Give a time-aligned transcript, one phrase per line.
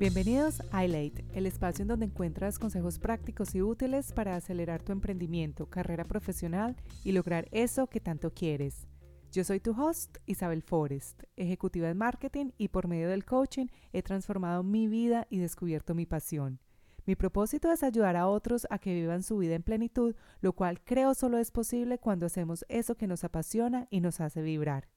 [0.00, 4.92] Bienvenidos a iLate, el espacio en donde encuentras consejos prácticos y útiles para acelerar tu
[4.92, 8.88] emprendimiento, carrera profesional y lograr eso que tanto quieres.
[9.30, 14.02] Yo soy tu host, Isabel Forrest, ejecutiva de marketing y por medio del coaching he
[14.02, 16.60] transformado mi vida y descubierto mi pasión.
[17.04, 20.80] Mi propósito es ayudar a otros a que vivan su vida en plenitud, lo cual
[20.80, 24.88] creo solo es posible cuando hacemos eso que nos apasiona y nos hace vibrar.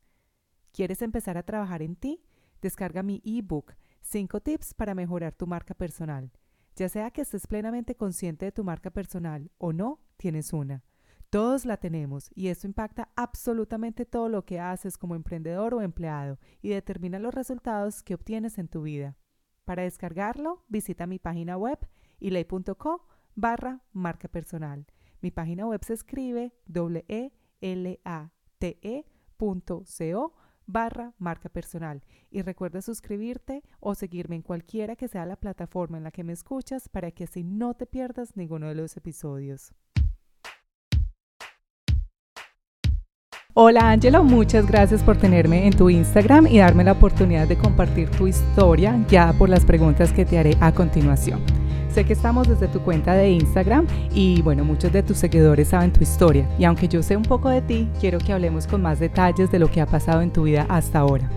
[0.71, 2.23] ¿Quieres empezar a trabajar en ti?
[2.61, 6.31] Descarga mi ebook 5 tips para mejorar tu marca personal.
[6.75, 10.83] Ya sea que estés plenamente consciente de tu marca personal o no, tienes una.
[11.29, 16.37] Todos la tenemos y esto impacta absolutamente todo lo que haces como emprendedor o empleado
[16.61, 19.17] y determina los resultados que obtienes en tu vida.
[19.65, 21.79] Para descargarlo, visita mi página web
[22.19, 24.85] ilay.co barra marca personal.
[25.21, 27.31] Mi página web se escribe w e
[28.03, 29.05] a t -E
[30.65, 32.03] barra marca personal.
[32.31, 36.33] Y recuerda suscribirte o seguirme en cualquiera que sea la plataforma en la que me
[36.33, 39.73] escuchas para que así no te pierdas ninguno de los episodios.
[43.55, 48.09] Hola Angelo, muchas gracias por tenerme en tu Instagram y darme la oportunidad de compartir
[48.09, 51.62] tu historia ya por las preguntas que te haré a continuación.
[51.93, 55.93] Sé que estamos desde tu cuenta de Instagram y bueno, muchos de tus seguidores saben
[55.93, 58.99] tu historia y aunque yo sé un poco de ti, quiero que hablemos con más
[58.99, 61.29] detalles de lo que ha pasado en tu vida hasta ahora.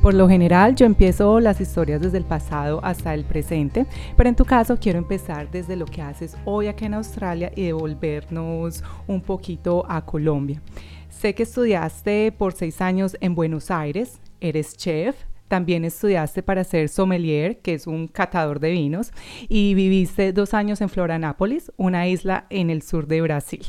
[0.00, 3.84] Por lo general yo empiezo las historias desde el pasado hasta el presente,
[4.16, 7.64] pero en tu caso quiero empezar desde lo que haces hoy aquí en Australia y
[7.64, 10.62] devolvernos un poquito a Colombia.
[11.10, 15.14] Sé que estudiaste por seis años en Buenos Aires, eres chef,
[15.50, 19.10] también estudiaste para ser sommelier, que es un catador de vinos,
[19.48, 23.66] y viviste dos años en Florianápolis, una isla en el sur de Brasil.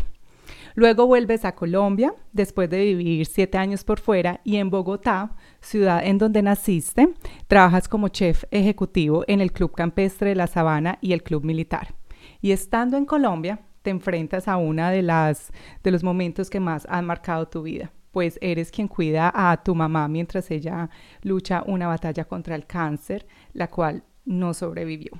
[0.76, 6.06] Luego vuelves a Colombia, después de vivir siete años por fuera, y en Bogotá, ciudad
[6.06, 7.10] en donde naciste,
[7.48, 11.96] trabajas como chef ejecutivo en el Club Campestre de la Sabana y el Club Militar.
[12.42, 15.52] Y estando en Colombia, te enfrentas a una de las
[15.84, 19.74] de los momentos que más han marcado tu vida pues eres quien cuida a tu
[19.74, 20.90] mamá mientras ella
[21.22, 25.12] lucha una batalla contra el cáncer, la cual no sobrevivió.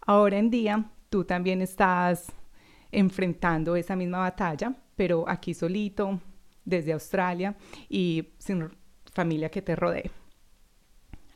[0.00, 2.32] Ahora en día, tú también estás
[2.90, 6.20] enfrentando esa misma batalla, pero aquí solito,
[6.64, 7.56] desde Australia
[7.88, 8.70] y sin
[9.12, 10.10] familia que te rodee.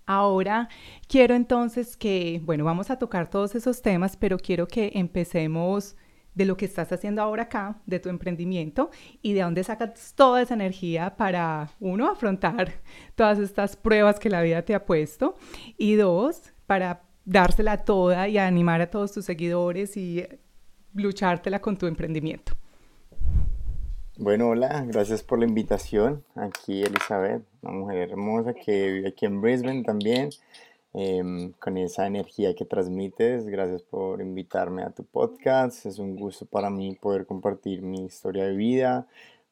[0.07, 0.69] Ahora
[1.09, 5.97] quiero entonces que, bueno, vamos a tocar todos esos temas, pero quiero que empecemos
[6.35, 8.91] de lo que estás haciendo ahora acá, de tu emprendimiento
[9.23, 12.73] y de dónde sacas toda esa energía para, uno, afrontar
[13.15, 15.37] todas estas pruebas que la vida te ha puesto
[15.79, 20.27] y dos, para dársela toda y animar a todos tus seguidores y
[20.95, 22.53] luchártela con tu emprendimiento.
[24.17, 26.25] Bueno, hola, gracias por la invitación.
[26.37, 30.31] Aquí Elizabeth, una mujer hermosa que vive aquí en Brisbane también.
[30.97, 33.47] Em, con esa energía que transmites.
[33.47, 35.87] Gracias por invitarme a tu podcast.
[35.87, 39.09] Es un gusto para mí poder compartir mi historia de vida,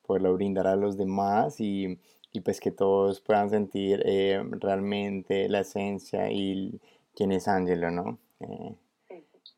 [0.06, 1.98] poderla brindar a los demás y,
[2.32, 6.80] y pues que todos puedan sentir eh, realmente la esencia y
[7.16, 8.18] quién es Angelo, ¿no?
[8.38, 8.76] Eh,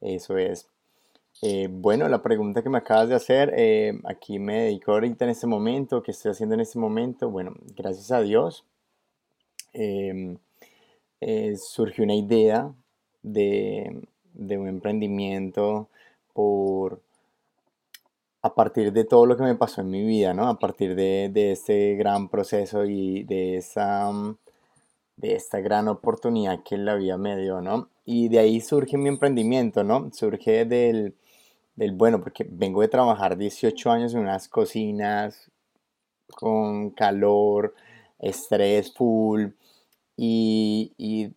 [0.00, 0.66] eso es.
[1.42, 3.52] Eh, bueno, la pregunta que me acabas de hacer,
[4.04, 7.28] aquí me dedico ahorita en este momento, ¿qué estoy haciendo en este momento?
[7.30, 8.64] Bueno, gracias a Dios.
[9.74, 10.38] Em,
[11.20, 12.72] eh, surgió una idea
[13.22, 14.02] de,
[14.34, 15.88] un emprendimiento
[16.32, 17.02] por
[18.42, 20.48] a partir de todo lo que me pasó en mi vida, ¿no?
[20.48, 24.12] A partir de, este gran proceso y de esa
[25.16, 27.88] de esta gran oportunidad que la vida me dio, ¿no?
[28.04, 30.10] Y de ahí surge mi emprendimiento, ¿no?
[30.12, 31.14] Surge del,
[31.76, 35.50] del, bueno, porque vengo de trabajar 18 años en unas cocinas
[36.34, 37.74] con calor,
[38.18, 39.48] estrés full,
[40.16, 41.32] y,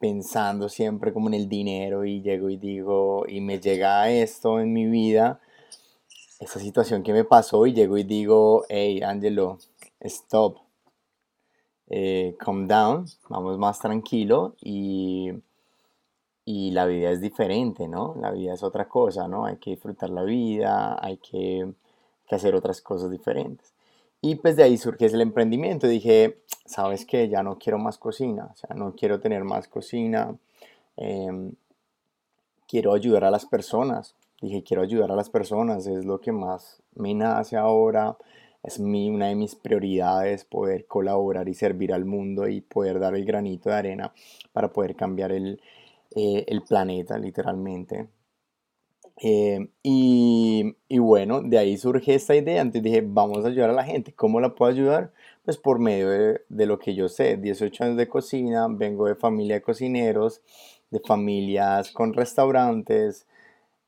[0.00, 4.72] pensando siempre como en el dinero y llego y digo, y me llega esto en
[4.72, 5.40] mi vida,
[6.40, 9.58] esa situación que me pasó y llego y digo, hey, Angelo,
[10.00, 10.58] stop,
[11.88, 15.30] eh, calm down, vamos más tranquilo y,
[16.44, 18.14] y la vida es diferente, ¿no?
[18.20, 19.44] La vida es otra cosa, ¿no?
[19.44, 21.72] Hay que disfrutar la vida, hay que,
[22.26, 23.71] que hacer otras cosas diferentes.
[24.24, 25.88] Y pues de ahí surge el emprendimiento.
[25.88, 30.36] Dije, sabes que ya no quiero más cocina, o sea, no quiero tener más cocina.
[30.96, 31.54] Em,
[32.68, 34.14] quiero ayudar a las personas.
[34.40, 38.16] Dije, quiero ayudar a las personas, es lo que más me nace ahora.
[38.62, 43.16] Es mi, una de mis prioridades poder colaborar y servir al mundo y poder dar
[43.16, 44.12] el granito de arena
[44.52, 45.60] para poder cambiar el,
[46.14, 48.08] eh, el planeta, literalmente.
[49.24, 52.60] Eh, y, y, bueno, de ahí surge esta idea.
[52.60, 54.12] Entonces dije, vamos a ayudar a la gente.
[54.12, 55.12] ¿Cómo la puedo ayudar?
[55.44, 57.36] Pues por medio de, lo que yo sé.
[57.36, 60.42] 18 años de cocina, vengo de familia de cocineros
[60.92, 63.26] de familias con restaurantes,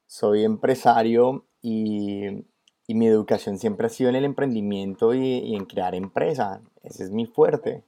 [0.06, 2.44] soy empresario y,
[2.88, 6.62] mi educación siempre ha sido en el emprendimiento y, en crear empresa.
[6.82, 7.82] Ese es mi fuerte.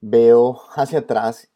[0.00, 1.50] Veo hacia atrás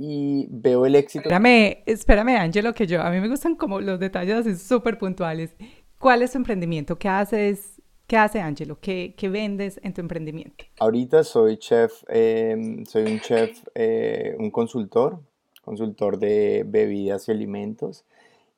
[0.00, 1.22] y veo el éxito.
[1.28, 5.56] Espérame, espérame, Angelo, que yo, a mí me gustan como los detalles así súper puntuales.
[5.98, 6.96] ¿Cuál es tu emprendimiento?
[6.96, 7.82] ¿Qué haces?
[8.06, 8.78] ¿Qué hace Angelo?
[8.80, 10.64] ¿Qué, vendes en tu emprendimiento?
[10.78, 15.18] Ahorita soy chef, em, soy un chef, eh, un consultor,
[15.62, 18.04] consultor de bebidas y alimentos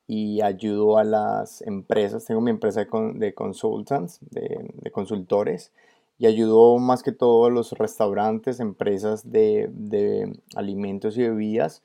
[0.06, 2.26] y ayudo a las empresas.
[2.26, 5.72] Tengo mi empresa de, consultants, de, consultores,
[6.20, 11.82] y ayudo más que todo a los restaurantes, empresas de, alimentos y bebidas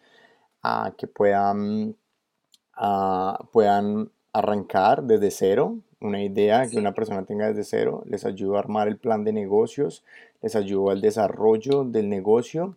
[0.62, 1.96] a que puedan,
[3.54, 8.60] puedan arrancar desde cero, una idea que una persona tenga desde cero, les ayudo a
[8.60, 10.04] armar el plan de negocios,
[10.42, 12.76] les ayudo al desarrollo del negocio.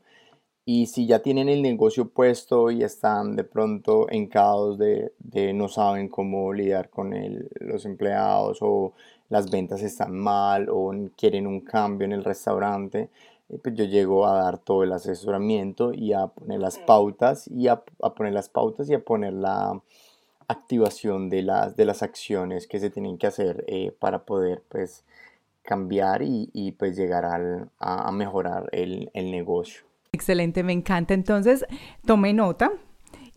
[0.65, 5.13] Y si ya tienen el negocio puesto y están de pronto en caos de,
[5.55, 7.13] no saben cómo lidiar con
[7.59, 8.93] los empleados o
[9.29, 13.11] las ventas están mal o quieren un cambio en el restaurante,
[13.49, 17.69] eh, pues yo llego a dar todo el asesoramiento y a poner las pautas y
[17.69, 17.81] a,
[18.17, 19.81] poner las pautas y a poner la
[20.49, 25.05] activación de las, de las acciones que se tienen que hacer eh, para poder pues
[25.63, 29.83] cambiar y, pues llegar a, mejorar el negocio.
[30.13, 31.15] Excelente, me encanta.
[31.15, 31.67] Entonces,
[32.07, 32.73] tomé nota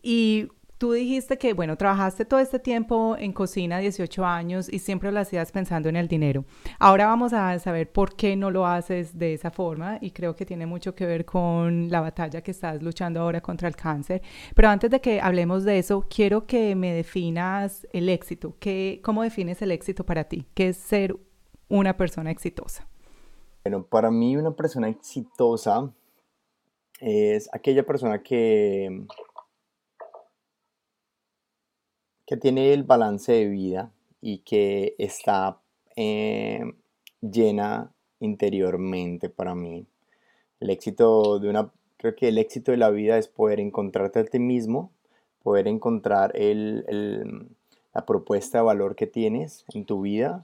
[0.02, 0.48] y
[0.82, 5.20] tú dijiste que, bueno, trabajaste todo este tiempo en cocina, 18 años, y siempre lo
[5.20, 6.44] hacías pensando en el dinero.
[6.80, 10.44] Ahora vamos a saber por qué no lo haces de esa forma y creo que
[10.44, 14.24] tiene mucho que ver con la batalla que estás luchando ahora contra el cáncer.
[14.56, 18.56] Pero antes de que hablemos de eso, quiero que me definas el éxito.
[18.60, 20.48] ¿Qué, ¿Cómo defines el éxito para ti?
[20.56, 21.16] ¿Qué es ser
[21.70, 22.88] una persona exitosa?
[23.64, 25.94] Bueno, para mí una persona exitosa
[27.00, 29.06] es aquella persona que,
[32.32, 33.92] que tiene el balance de vida
[34.22, 35.60] y que está
[35.98, 36.64] eh,
[37.20, 37.92] llena
[38.22, 39.86] interiormente para mí.
[40.62, 44.24] El éxito de una, creo que el éxito de la vida es poder encontrarte a
[44.24, 44.94] ti mismo,
[45.44, 50.42] poder encontrar la propuesta de valor que tienes en tu vida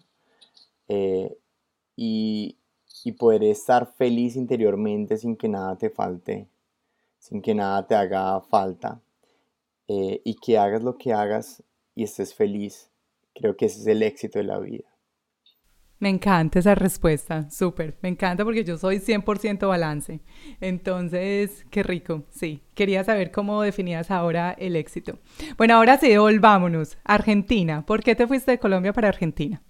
[0.89, 1.37] eh,
[1.95, 2.57] y,
[3.05, 6.49] y poder estar feliz interiormente sin que nada te falte,
[7.17, 8.99] sin que nada te haga falta
[9.87, 11.63] eh, y que hagas lo que hagas
[11.97, 12.91] y estés feliz.
[13.33, 14.85] Creo que ese es el éxito de la vida.
[15.99, 20.21] Me encanta esa respuesta, súper, me encanta porque yo soy 100% balance.
[20.61, 22.61] Entonces, qué rico, sí.
[22.75, 25.17] Quería saber cómo definías ahora el éxito.
[25.57, 26.99] Bueno, ahora sí, volvámonos.
[27.03, 29.63] Argentina, ¿por qué te fuiste de Colombia para Argentina?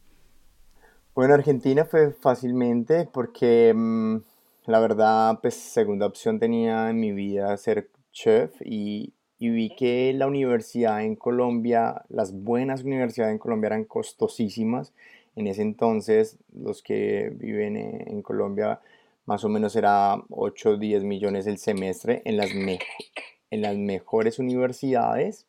[1.16, 4.18] Bueno, Argentina fue fácilmente porque mm,
[4.66, 10.28] la verdad, pues segunda opción tenía en mi vida ser chef y, vi que la
[10.28, 14.94] universidad en Colombia, las buenas universidades en Colombia eran costosísimas.
[15.36, 18.82] En ese entonces, los que viven en, Colombia,
[19.26, 24.40] más o menos era 8 o 10 millones el semestre en las, en las mejores
[24.40, 25.46] universidades.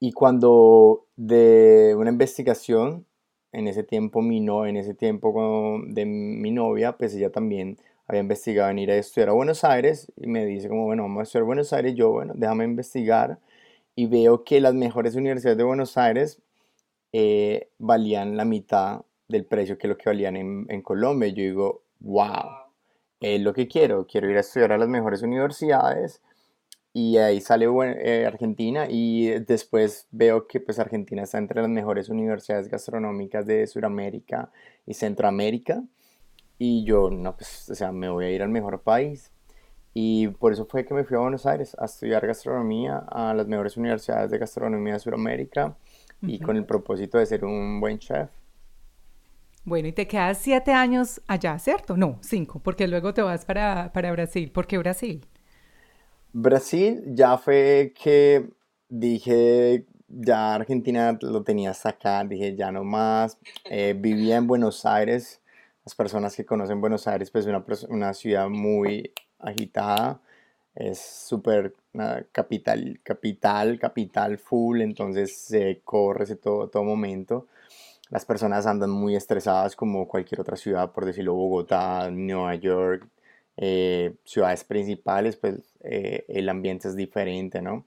[0.00, 3.06] Y cuando de una investigación
[3.52, 8.20] en ese tiempo mi no, en ese tiempo de mi novia, pues ella también había
[8.20, 11.22] investigado en ir a estudiar a Buenos Aires y me dice como, bueno, vamos a
[11.24, 13.38] estudiar a Buenos Aires, yo, bueno, déjame investigar
[13.94, 16.40] y veo que las mejores universidades de Buenos Aires
[17.12, 21.28] eh, valían la mitad del precio que lo que valían en, en Colombia.
[21.28, 22.66] Yo digo, wow,
[23.20, 26.20] es lo que quiero, quiero ir a estudiar a las mejores universidades
[26.92, 32.08] y ahí sale eh, Argentina y después veo que pues Argentina está entre las mejores
[32.08, 34.50] universidades gastronómicas de Sudamérica
[34.86, 35.82] y Centroamérica
[36.58, 39.30] y yo no pues o sea me voy a ir al mejor país
[39.94, 43.46] y por eso fue que me fui a Buenos Aires a estudiar gastronomía a las
[43.46, 45.74] mejores universidades de gastronomía de Sudamérica
[46.20, 48.28] y con el propósito de ser un buen chef.
[49.64, 51.96] Bueno, y te quedas siete años allá, ¿cierto?
[51.96, 54.50] No, cinco, porque luego te vas para, para Brasil.
[54.52, 55.26] ¿Por qué Brasil?
[56.32, 58.50] Brasil ya fue que
[58.88, 63.38] dije, ya Argentina lo tenía acá, dije ya no más.
[63.64, 65.40] Eh, vivía en Buenos Aires,
[65.86, 70.20] las personas que conocen Buenos Aires, pues una, una ciudad muy agitada,
[70.74, 71.76] es súper
[72.32, 77.46] capital, capital, capital full, entonces se corre todo, todo momento.
[78.10, 83.08] Las personas andan muy estresadas como cualquier otra ciudad, por decirlo, Bogotá, Nueva York,
[83.56, 87.86] eh, ciudades principales, pues eh, el ambiente es diferente, ¿no?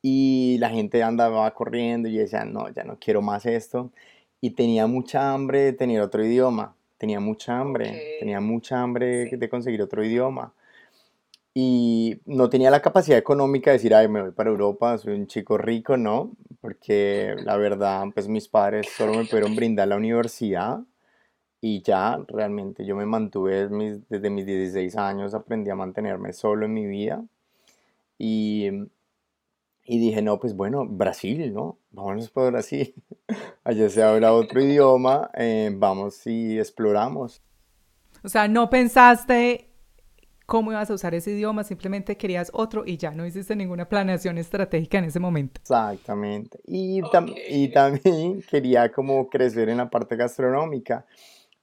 [0.00, 3.92] Y la gente andaba corriendo y decía, no, ya no quiero más esto.
[4.40, 9.48] Y tenía mucha hambre de tener otro idioma, tenía mucha hambre, tenía mucha hambre de
[9.48, 10.52] conseguir otro idioma.
[11.56, 15.26] y no tenía la capacidad económica de decir, ay, me voy para Europa, soy un
[15.28, 20.80] chico rico, no, porque la verdad, pues mis padres solo me pudieron brindar la universidad
[21.60, 26.32] y ya realmente yo me mantuve desde mis, desde mis 16 años, aprendí a mantenerme
[26.32, 27.24] solo en mi vida.
[28.18, 28.70] Y,
[29.84, 31.78] y dije, no, pues bueno, Brasil, ¿no?
[31.90, 32.94] Vámonos para Brasil.
[33.64, 37.42] Allá se habla otro idioma, eh, vamos y exploramos.
[38.22, 39.68] O sea, no pensaste
[40.46, 44.38] cómo ibas a usar ese idioma, simplemente querías otro y ya no hiciste ninguna planeación
[44.38, 45.60] estratégica en ese momento.
[45.60, 46.58] Exactamente.
[46.66, 47.02] Y,
[47.48, 51.04] y también quería como crecer en la parte gastronómica.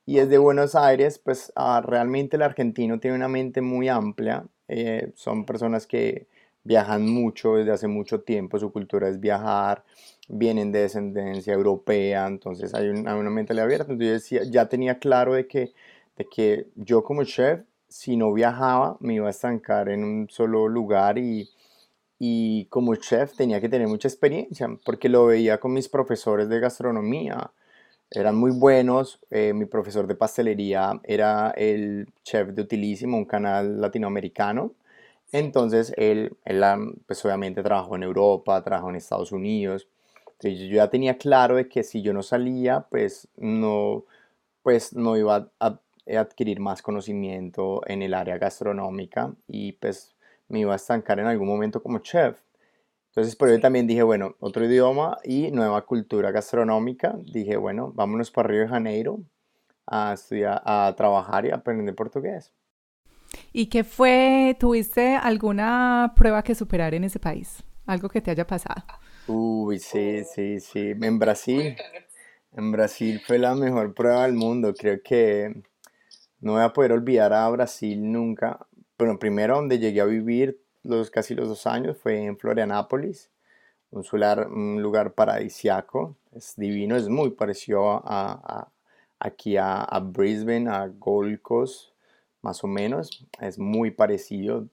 [0.05, 4.45] Y desde Buenos Aires, pues ah, realmente el argentino tiene una mente muy amplia.
[4.67, 6.27] Eh, son personas que
[6.63, 9.83] viajan mucho desde hace mucho tiempo, su cultura es viajar,
[10.27, 13.91] vienen de descendencia europea, entonces hay una, mentalidad abierta.
[13.91, 15.73] Entonces ya tenía claro de que,
[16.17, 20.69] de que yo como chef si no viajaba me iba a estancar en un solo
[20.69, 21.49] lugar y,
[22.19, 26.59] y como chef tenía que tener mucha experiencia porque lo veía con mis profesores de
[26.59, 27.51] gastronomía.
[28.11, 29.19] Eran muy buenos.
[29.29, 34.73] Eh, mi profesor de pastelería era el chef de Utilísimo, un canal latinoamericano.
[35.31, 36.63] Entonces él, él
[37.05, 39.88] pues obviamente trabajó en Europa, trabajó en Estados Unidos.
[40.33, 44.05] Entonces yo ya tenía claro de que si yo no salía, pues no,
[44.63, 50.15] pues no iba a adquirir más conocimiento en el área gastronómica y pues
[50.50, 52.39] me iba a estancar en algún momento como chef.
[53.09, 57.15] Entonces por eso también dije, bueno, otro idioma y nueva cultura gastronómica.
[57.33, 59.19] Dije, bueno, vámonos para Río de Janeiro
[59.88, 62.53] a estudiar, a trabajar y aprender portugués.
[63.53, 64.55] ¿Y qué fue?
[64.59, 67.63] ¿Tuviste alguna prueba que superar en ese país?
[67.85, 68.83] Algo que te haya pasado.
[69.27, 70.93] Uy, sí, sí, sí.
[71.01, 71.75] En Brasil,
[72.55, 74.73] en Brasil fue la mejor prueba del mundo.
[74.73, 75.53] Creo que
[76.39, 78.65] no voy a poder olvidar a Brasil nunca.
[78.97, 83.31] Bueno, primero donde llegué a vivir los, casi los dos años fue en Florianápolis,
[83.91, 88.69] un, solar, un lugar paradisiaco, es divino, es muy parecido a,
[89.19, 91.90] aquí a, Brisbane, a Gold Coast,
[92.41, 94.67] más o menos, es muy parecido,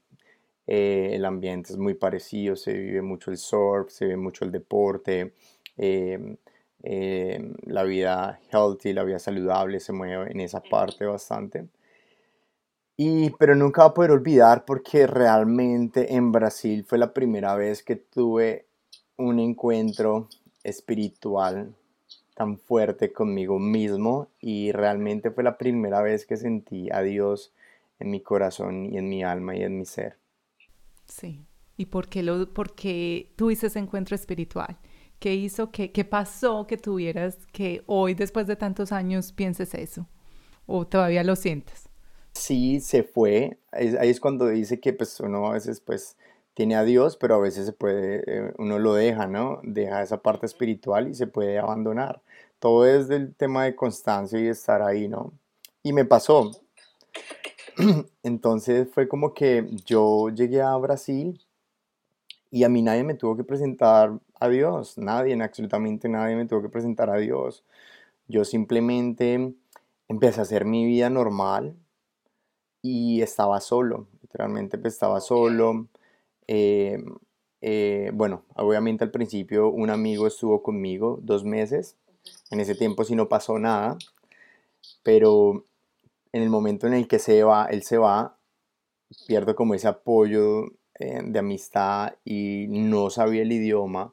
[0.66, 4.52] eh, el ambiente es muy parecido, se vive mucho el surf, se ve mucho el
[4.52, 5.32] deporte,
[5.76, 6.36] eh,
[6.82, 11.68] eh, la vida healthy, la vida saludable se mueve en esa parte bastante.
[12.96, 17.82] Y, pero nunca voy a poder olvidar porque realmente en Brasil fue la primera vez
[17.82, 18.66] que tuve
[19.16, 20.28] un encuentro
[20.64, 21.74] espiritual
[22.34, 27.52] tan fuerte conmigo mismo y realmente fue la primera vez que sentí a Dios
[27.98, 30.18] en mi corazón y en mi alma y en mi ser.
[31.06, 31.46] Sí.
[31.76, 34.78] ¿Y por qué, lo, por qué tuviste ese encuentro espiritual?
[35.20, 40.08] ¿Qué hizo, qué, qué pasó que tuvieras que hoy, después de tantos años, pienses eso?
[40.66, 41.88] ¿O todavía lo sientes?
[42.34, 43.58] Sí, se fue.
[43.72, 46.16] ahí es cuando dice que pues uno a veces pues
[46.54, 49.60] tiene a Dios, pero a veces se puede, eh, uno lo deja, ¿no?
[49.64, 52.22] Deja esa parte espiritual y se puede abandonar.
[52.58, 55.32] Todo es del tema de constancia y estar ahí, ¿no?
[55.82, 56.50] Y me pasó.
[58.22, 61.40] Entonces fue como que yo llegué a Brasil
[62.50, 66.62] y a mí nadie me tuvo que presentar a Dios, nadie, absolutamente nadie me tuvo
[66.62, 67.64] que presentar a Dios.
[68.28, 69.54] Yo simplemente
[70.08, 71.76] empecé a hacer mi vida normal
[72.82, 75.88] y estaba solo, literalmente pues, estaba solo.
[76.46, 77.02] Eh,
[77.60, 81.96] eh, bueno, obviamente al principio un amigo estuvo conmigo dos meses,
[82.50, 83.98] en ese tiempo sí no pasó nada,
[85.02, 85.64] pero
[86.32, 88.36] en el momento en el que se va, él se va,
[89.26, 90.66] pierdo como ese apoyo
[90.98, 94.12] eh, de amistad y no sabía el idioma.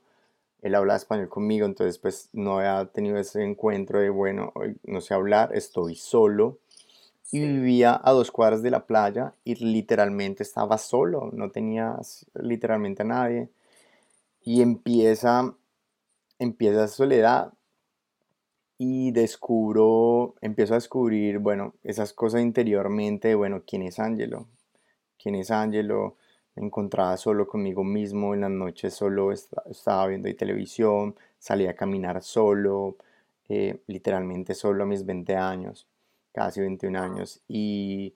[0.62, 4.54] Él hablaba español conmigo, entonces pues no había tenido ese encuentro de, bueno,
[4.84, 6.58] no sé hablar, estoy solo.
[7.32, 11.98] Y vivía a dos cuadras de la playa y literalmente estaba solo, no tenía
[12.36, 13.50] literalmente a nadie.
[14.44, 15.56] Y empieza,
[16.40, 17.55] empieza soledad
[18.78, 24.48] y descubro, empiezo a descubrir, bueno, esas cosas interiormente, bueno, ¿quién es Ángelo?
[25.18, 26.16] ¿Quién es Ángelo?
[26.56, 32.24] me encontraba solo conmigo mismo, en las noches solo estaba viendo televisión, salía a caminar
[32.24, 32.96] solo,
[33.50, 35.88] eh, literalmente solo a mis 20 años,
[36.34, 38.14] casi 21 años, y,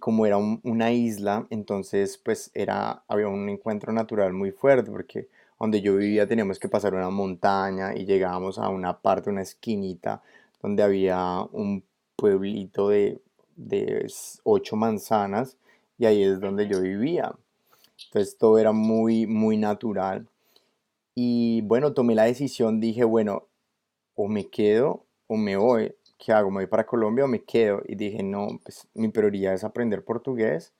[0.00, 5.80] como era una isla, entonces pues era, había un encuentro natural muy fuerte, porque donde
[5.80, 10.22] yo vivía teníamos que pasar una montaña y llegábamos a una parte, una esquinita,
[10.62, 11.84] donde había un
[12.16, 13.20] pueblito de,
[13.56, 14.06] de
[14.44, 15.56] ocho manzanas,
[15.98, 17.34] y ahí es donde yo vivía.
[18.06, 20.28] Entonces todo era muy, muy natural.
[21.14, 23.46] Y bueno, tomé la decisión, dije, bueno,
[24.14, 25.94] o me quedo o me voy.
[26.18, 26.50] ¿Qué hago?
[26.50, 27.82] ¿Me voy para Colombia o me quedo?
[27.86, 30.72] Y dije, no, pues mi prioridad es aprender portugués.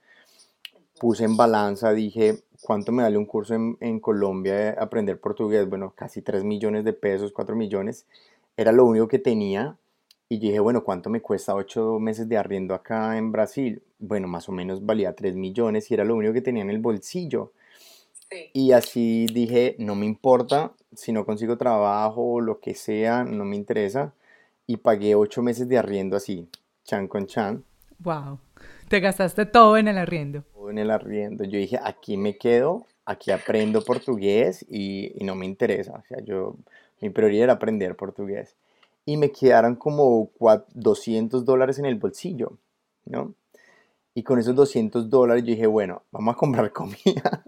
[0.99, 5.69] Puse en balanza, dije, ¿cuánto me vale un curso en, en Colombia de aprender portugués?
[5.69, 8.07] Bueno, casi 3 millones de pesos, 4 millones.
[8.57, 9.77] Era lo único que tenía.
[10.29, 13.83] Y dije, bueno, ¿cuánto me cuesta 8 meses de arriendo acá en Brasil?
[13.99, 16.79] Bueno, más o menos valía 3 millones y era lo único que tenía en el
[16.79, 17.53] bolsillo.
[18.53, 23.45] Y así dije, no me importa, si no consigo trabajo o lo que sea, no
[23.45, 24.13] me interesa.
[24.67, 26.49] Y pagué 8 meses de arriendo así,
[26.85, 27.63] chan con chan.
[27.99, 28.39] Wow,
[28.89, 30.45] te gastaste todo en el arriendo.
[30.65, 31.45] Todo en el arriendo.
[31.45, 35.93] Yo dije, aquí me quedo, aquí aprendo portugués y, y no me interesa.
[35.93, 36.57] O sea, yo,
[37.03, 38.57] mi prioridad era aprender portugués.
[39.05, 40.31] Y me quedaron como
[40.73, 42.57] 200 dólares en el bolsillo,
[43.05, 43.35] ¿no?
[44.15, 47.45] Y con esos 200 dólares yo dije, bueno, vamos a comprar comida.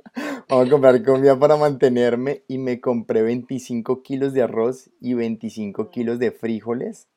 [0.51, 2.43] vamos a comprar comida para mantenerme.
[2.49, 7.09] Y me compré 25 kilos de arroz y 25 kilos de frijoles.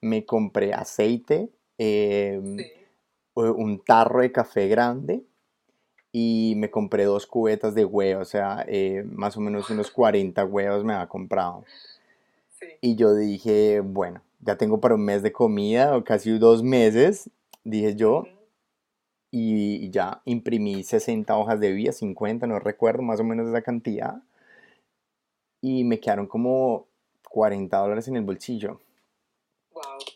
[0.00, 2.58] Me compré aceite, em,
[3.34, 5.24] un tarro de café grande.
[6.12, 8.28] Y me compré dos cubetas de huevos.
[8.28, 11.64] O sea, eh, más o menos unos 40 huevos me había comprado.
[12.80, 17.30] Y yo dije, bueno, ya tengo para un mes de comida o casi dos meses.
[17.62, 18.24] Dije yo,
[19.30, 24.22] y ya imprimí 60 hojas de vía, 50, no recuerdo más o menos esa cantidad.
[25.60, 26.88] Y me quedaron como
[27.30, 28.80] 40 dólares en el bolsillo.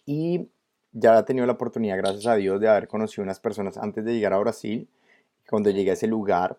[0.05, 0.49] Y
[0.95, 4.15] ya había tenido la oportunidad, gracias a Dios, de haber conocido unas personas antes de
[4.15, 4.89] llegar a Brasil.
[5.51, 6.57] Cuando llegué a ese lugar,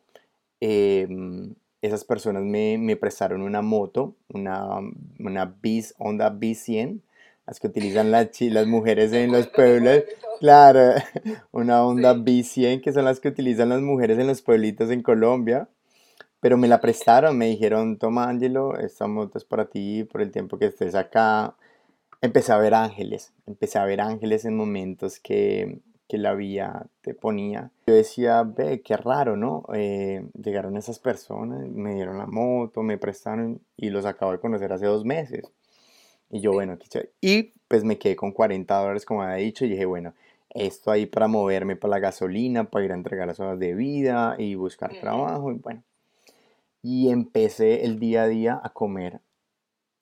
[0.60, 4.80] em, esas personas me, me, prestaron una moto, una,
[5.20, 7.02] una Bis, Honda B100
[7.48, 10.04] las que utilizan las, las mujeres en los pueblos.
[10.40, 10.96] Claro,
[11.52, 15.70] una Honda B100 que son las que utilizan las mujeres en los pueblitos en Colombia.
[16.40, 20.32] Pero me la prestaron, me dijeron, toma Ángelo, esta moto es para ti por el
[20.32, 21.56] tiempo que estés acá.
[22.22, 27.14] Empecé a ver ángeles, empecé a ver ángeles en momentos que, que la vía te
[27.14, 27.72] ponía.
[27.88, 29.64] Yo decía, ve, qué raro, ¿no?
[29.74, 34.72] Eh, llegaron esas personas, me dieron la moto, me prestaron y los acabo de conocer
[34.72, 35.52] hace dos meses.
[36.30, 36.78] Y yo, bueno,
[37.22, 40.14] Y pues me quedé con 40 dólares, como había dicho, y dije, bueno,
[40.50, 44.36] esto ahí para moverme para la gasolina, para ir a entregar las horas de vida
[44.38, 45.84] y buscar trabajo, y bueno.
[46.82, 49.20] Y empecé el día a día a comer.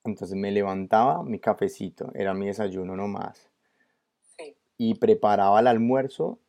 [0.03, 3.49] Entonces me levantaba mi cafecito, era mi desayuno nomás.
[4.77, 6.39] Y preparaba el almuerzo,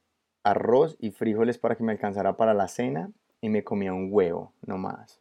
[0.43, 4.53] arroz y frijoles para que me alcanzara para la cena y me comía un huevo
[4.67, 5.21] nomás.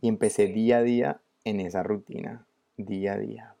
[0.00, 3.54] Y empecé día a día en esa rutina, día a día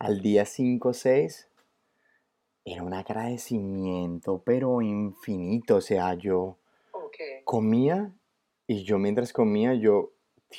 [0.00, 1.46] al día 5 o 6
[2.64, 5.76] era un agradecimiento, pero infinito.
[5.76, 6.56] O sea, yo
[7.44, 8.10] comía
[8.66, 10.12] y yo mientras comía, yo,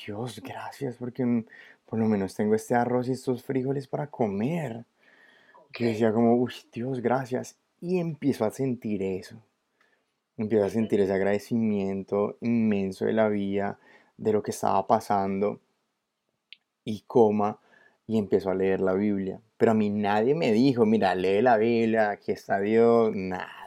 [0.06, 1.46] Dios, gracias porque
[1.92, 4.86] por lo menos tengo este arroz y estos frijoles para comer.
[5.74, 7.58] Que decía como, uy, Dios, gracias.
[7.82, 9.36] Y empiezo a sentir eso.
[10.38, 13.78] Empiezo a sentir ese agradecimiento inmenso de la vida,
[14.16, 15.60] de lo que estaba pasando.
[16.86, 17.60] Y coma
[18.08, 19.42] y empezó a leer la Biblia.
[19.58, 23.61] Pero a mí nadie me dijo, mira, lee la Biblia, aquí está Dios, nadie.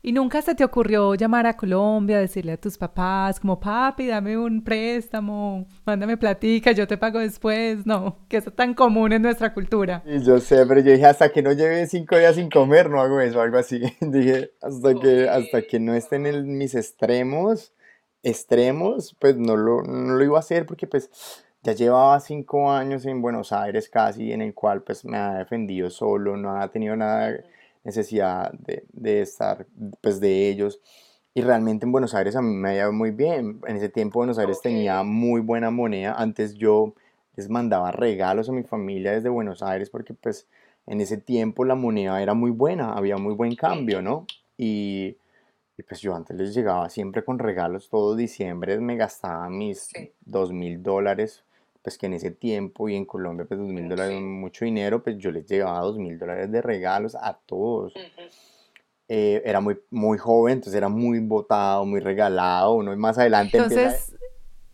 [0.00, 4.38] ¿Y nunca se te ocurrió llamar a Colombia, decirle a tus papás, como papi, dame
[4.38, 7.84] un préstamo, mándame platica, yo te pago después?
[7.84, 10.04] No, que eso es tan común en nuestra cultura.
[10.06, 13.00] Y yo sé, pero yo dije, hasta que no lleve cinco días sin comer, no
[13.00, 13.80] hago eso, algo así.
[14.00, 17.72] dije, hasta que, hasta que no estén en mis extremos,
[18.22, 21.10] extremos, pues no lo, no lo iba a hacer porque pues
[21.62, 25.90] ya llevaba cinco años en Buenos Aires casi, en el cual pues me ha defendido
[25.90, 27.36] solo, no ha tenido nada
[27.84, 29.66] necesidad de, de, estar
[30.00, 30.80] pues de ellos.
[31.34, 33.60] Y realmente en Buenos Aires a mí me ido muy bien.
[33.66, 36.14] En ese tiempo Buenos Aires tenía muy buena moneda.
[36.14, 36.94] Antes yo
[37.36, 40.48] les mandaba regalos a mi familia desde Buenos Aires porque pues
[40.86, 44.26] en ese tiempo la moneda era muy buena, había muy buen cambio, ¿no?
[44.56, 45.16] Y,
[45.76, 49.90] y pues yo antes les llegaba siempre con regalos, todo diciembre me gastaba mis
[50.24, 51.44] dos mil dólares
[51.82, 55.02] pues que en ese tiempo y en Colombia pues dos mil dólares es mucho dinero,
[55.02, 57.94] pues yo les llevaba dos mil dólares de regalos a todos.
[59.08, 63.56] Eh, era muy, muy joven, entonces era muy votado, muy regalado, uno más adelante...
[63.56, 64.14] Entonces,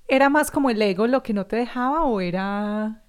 [0.09, 3.05] ¿era más como el ego lo que no te dejaba o era...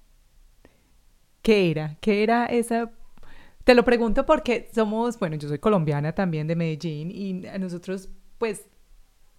[1.42, 1.96] ¿Qué era?
[2.00, 2.92] ¿Qué era esa
[3.66, 8.08] te lo pregunto porque somos, bueno, yo soy colombiana también de Medellín y a nosotros
[8.38, 8.64] pues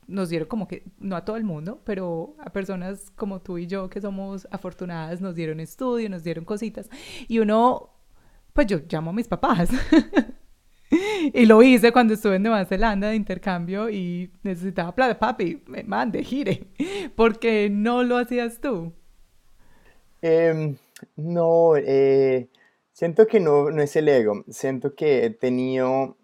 [0.08, 3.68] nos dieron como que, no a todo el mundo, pero a personas como tú y
[3.68, 6.90] yo que somos afortunadas, nos dieron estudio, nos dieron cositas.
[7.28, 7.90] Y uno,
[8.54, 9.70] pues yo llamo a mis papás.
[11.34, 15.20] y lo hice cuando estuve en Nueva Zelanda de intercambio y necesitaba plata.
[15.20, 16.68] Papi, me mande, gire.
[17.16, 18.94] porque no lo hacías tú?
[20.22, 20.78] Em,
[21.16, 22.50] no, eh,
[22.94, 24.44] siento que no, no es el ego.
[24.50, 26.18] Siento que he tenido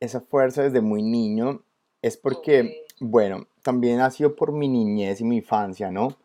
[0.00, 1.62] esa fuerza desde muy niño
[2.02, 6.16] es porque, bueno, también ha sido por mi niñez y mi infancia, ¿no?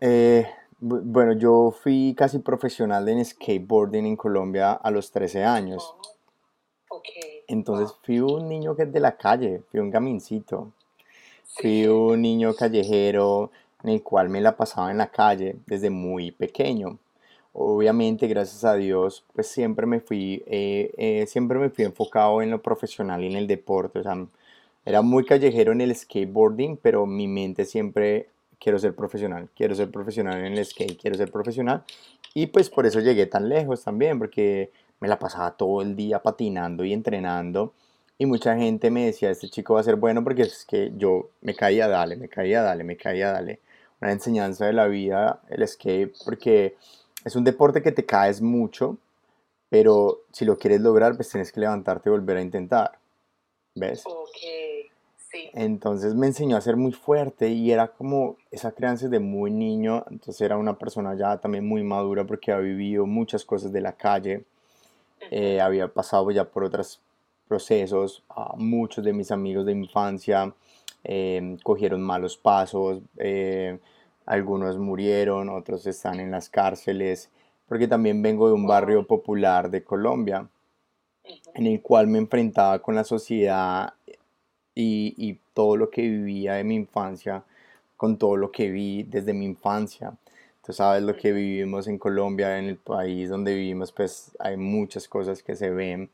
[0.00, 0.46] Eh,
[0.80, 5.94] bueno, yo fui casi profesional en skateboarding en Colombia a los 13 años.
[6.88, 7.08] Ok.
[7.46, 10.72] Entonces fui un niño que es de la calle, fui un gamincito.
[11.54, 13.50] Fui un niño callejero
[13.84, 16.98] en el cual me la pasaba en la calle desde muy pequeño.
[17.52, 22.50] Obviamente, gracias a Dios, pues siempre me fui, eh, eh, siempre me fui enfocado en
[22.50, 23.98] lo profesional y en el deporte.
[23.98, 24.16] O sea,
[24.84, 29.90] era muy callejero en el skateboarding, pero mi mente siempre quiero ser profesional, quiero ser
[29.90, 31.84] profesional en el skate, quiero ser profesional.
[32.34, 36.20] Y pues por eso llegué tan lejos también, porque me la pasaba todo el día
[36.20, 37.74] patinando y entrenando.
[38.18, 41.30] Y mucha gente me decía, este chico va a ser bueno porque es que yo
[41.40, 43.60] me caía, dale, me caía, dale, me caía, dale.
[44.00, 46.76] Una enseñanza de la vida, el skate, porque
[47.24, 48.96] es un deporte que te caes mucho,
[49.68, 52.98] pero si lo quieres lograr, pues tienes que levantarte y volver a intentar.
[53.74, 54.04] ¿Ves?
[54.06, 54.38] Ok,
[55.32, 55.50] sí.
[55.54, 60.04] Entonces me enseñó a ser muy fuerte y era como esa crianza desde muy niño,
[60.10, 63.92] entonces era una persona ya también muy madura porque había vivido muchas cosas de la
[63.92, 64.44] calle,
[65.30, 67.00] eh, había pasado ya por otros
[67.48, 70.54] procesos, a muchos de mis amigos de infancia
[71.04, 73.78] eh, cogieron malos pasos, eh,
[74.26, 77.30] algunos murieron, otros están en las cárceles,
[77.66, 80.48] porque también vengo de un barrio popular de Colombia
[81.54, 83.94] en el cual me enfrentaba con la sociedad
[84.74, 87.44] y, y todo lo que vivía de mi infancia,
[87.96, 90.14] con todo lo que vi desde mi infancia.
[90.64, 95.08] Tú sabes lo que vivimos en Colombia, en el país donde vivimos, pues hay muchas
[95.08, 96.08] cosas que se ven.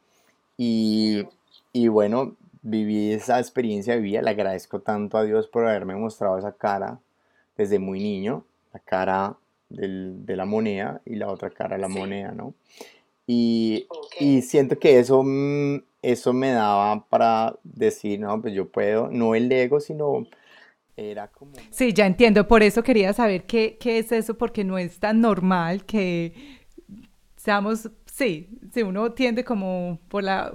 [0.56, 1.26] Y,
[1.72, 6.38] y bueno, viví esa experiencia de vida, le agradezco tanto a Dios por haberme mostrado
[6.38, 6.98] esa cara
[7.56, 9.36] desde muy niño, la cara
[9.68, 11.98] del- de la moneda y la otra cara de la Sí.
[11.98, 12.54] moneda, ¿no?
[13.26, 13.86] Y,
[14.20, 19.34] y siento que eso, mm, eso me daba para decir, no, pues yo puedo, no
[19.34, 20.26] el ego, sino
[20.96, 21.52] era como...
[21.70, 22.46] Sí, ya entiendo.
[22.46, 26.58] Por eso quería saber qué, qué es eso, porque no es tan normal que
[27.36, 30.52] seamos, sí, sí, uno tiende como por la,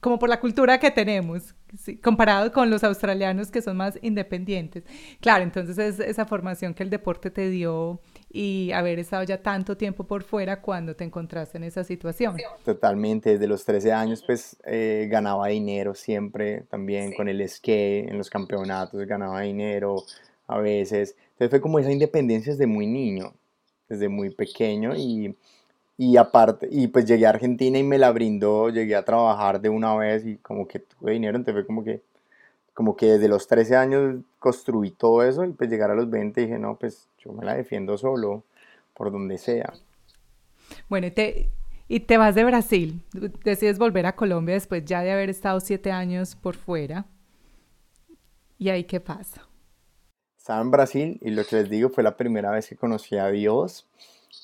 [0.00, 1.54] como por la cultura que tenemos,
[2.02, 4.84] comparado con los australianos que son más independientes.
[5.20, 8.00] Claro, entonces es esa formación que el deporte te dio
[8.32, 12.36] y haber estado ya tanto tiempo por fuera cuando te encontraste en esa situación.
[12.64, 17.16] Totalmente, desde los 13 años pues eh, ganaba dinero siempre, también Sí.
[17.16, 20.04] con el skate, en los campeonatos ganaba dinero
[20.46, 21.16] a veces.
[21.32, 23.32] Entonces fue como esa independencia desde muy niño,
[23.88, 25.34] desde muy pequeño y,
[25.98, 29.68] y aparte, y pues llegué a Argentina y me la brindó, llegué a trabajar de
[29.68, 32.02] una vez y como que tuve dinero, entonces fue como que,
[32.74, 36.40] como que desde los 13 años construí todo eso y pues llegar a los 20
[36.42, 38.44] dije, no, pues yo me la defiendo solo,
[38.94, 39.72] por donde sea.
[40.88, 41.50] Bueno, y te,
[41.88, 43.02] y te vas de Brasil,
[43.44, 47.06] decides volver a Colombia después ya de haber estado siete años por fuera.
[48.58, 49.48] ¿Y ahí qué pasa?
[50.36, 53.28] Estaba en Brasil y lo que les digo fue la primera vez que conocí a
[53.28, 53.86] Dios.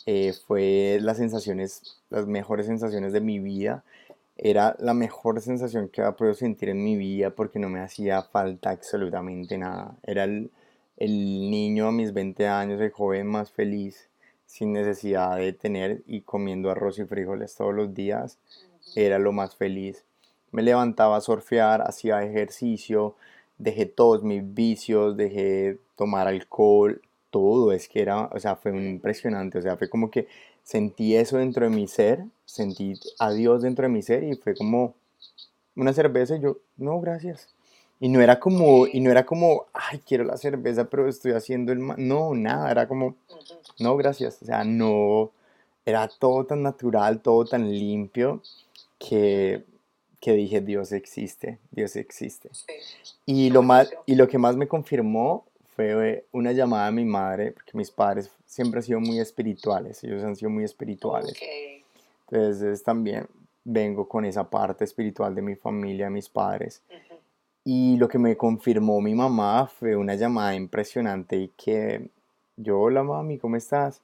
[0.06, 3.84] eh, fue las sensaciones, las mejores sensaciones de mi vida.
[4.36, 8.22] Era la mejor sensación que había podido sentir en mi vida porque no me hacía
[8.22, 9.96] falta absolutamente nada.
[10.02, 10.50] Era el,
[10.96, 14.09] el niño a mis 20 años, el joven más feliz,
[14.46, 18.38] sin necesidad de tener y comiendo arroz y frijoles todos los días.
[18.94, 20.04] Era lo más feliz.
[20.52, 23.16] Me levantaba a surfear, hacía ejercicio,
[23.59, 28.87] dejé todos mis vicios, dejé tomar alcohol, todo, es que era, o sea, fue un
[28.87, 30.28] impresionante, o sea, fue como que
[30.62, 34.54] sentí eso dentro de mi ser, sentí a Dios dentro de mi ser y fue
[34.54, 34.94] como
[35.74, 37.55] una cerveza y yo, no, gracias.
[37.98, 41.72] Y no era como, y no era como, ay, quiero la cerveza, pero estoy haciendo
[41.72, 41.80] el.
[41.96, 43.16] No, nada, era como,
[43.78, 44.42] no, gracias.
[44.42, 45.30] O sea, no,
[45.85, 48.42] era todo tan natural, todo tan limpio
[48.98, 49.64] que,
[50.20, 52.50] que dije, Dios existe, Dios existe.
[52.52, 52.66] Sí.
[53.24, 57.52] Y lo más, y lo que más me confirmó fue una llamada de mi madre,
[57.52, 61.35] porque mis padres siempre han sido muy espirituales, ellos han sido muy espirituales.
[62.30, 63.26] Entonces también
[63.62, 66.82] vengo con esa parte espiritual de mi familia, mis padres.
[66.88, 67.15] Ujú.
[67.68, 72.11] Y lo que me confirmó mi mamá fue una llamada impresionante y que
[72.57, 74.02] yo, hola mami, ¿cómo estás?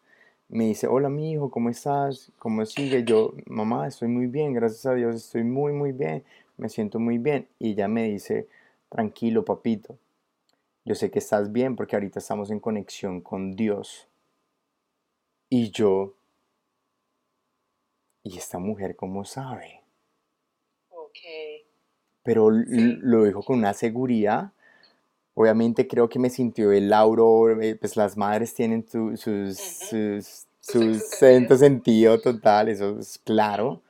[0.49, 2.33] Me dice, hola mi hijo, ¿cómo estás?
[2.41, 3.05] ¿Cómo sigue?
[3.05, 6.25] Yo, mamá, estoy muy bien, gracias a Dios, estoy muy, muy bien,
[6.57, 7.47] me siento muy bien.
[7.61, 8.49] Y ella me dice,
[8.89, 9.97] tranquilo, papito,
[10.85, 14.09] yo sé que estás bien porque ahorita estamos en conexión con Dios.
[15.51, 16.15] Y yo,
[18.25, 19.83] ¿y esta mujer cómo sabe?
[20.91, 21.62] Ok.
[22.23, 24.53] Pero lo dijo con una seguridad.
[25.35, 30.47] Obviamente creo que me sintió el lauro, eh, pues las madres tienen su- sus, sus,
[30.61, 32.21] Su sus sexto sentido.
[32.21, 33.83] total, eso es claro.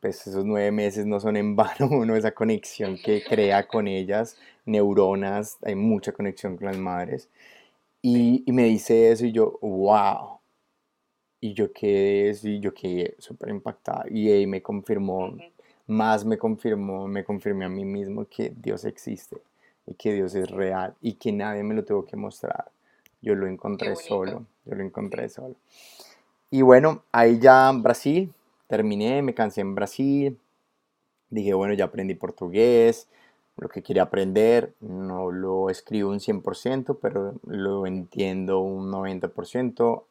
[0.00, 4.36] pues esos nueve meses no son en vano, uno esa conexión que crea con ellas,
[4.66, 7.28] neuronas, hay mucha conexión con las madres.
[8.02, 10.40] Y, y me dice eso y yo, wow.
[11.40, 14.04] Y yo quedé, y yo quedé súper impactada.
[14.10, 15.36] Y ahí me confirmó.
[15.86, 19.38] Más me confirmó, me confirmé a mí mismo que Dios existe
[19.86, 22.70] y que Dios es real y que nadie me lo tuvo que mostrar.
[23.20, 25.54] Yo lo encontré solo, yo lo encontré solo.
[26.50, 28.32] Y bueno, ahí ya Brasil,
[28.66, 30.38] terminé, me cansé en Brasil.
[31.30, 33.08] Dije, bueno, ya aprendí portugués,
[33.56, 40.04] lo que quería aprender, no lo escribo un 100%, pero lo entiendo un 90%,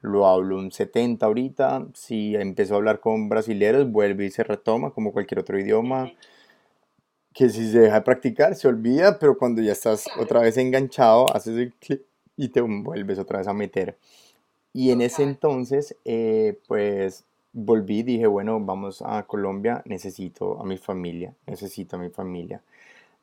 [0.00, 1.86] lo hablo un 70% ahorita.
[1.94, 6.12] Si empiezo a hablar con brasileros, vuelve y se retoma como cualquier otro idioma
[7.32, 10.22] que si se deja de practicar se olvida, pero cuando ya estás Claro.
[10.22, 12.02] otra vez enganchado, haces el clic
[12.36, 13.96] y te vuelves otra vez a meter.
[14.72, 20.78] Y en ese entonces, eh, pues volví, dije, bueno, vamos a Colombia, necesito a mi
[20.78, 22.62] familia, necesito a mi familia.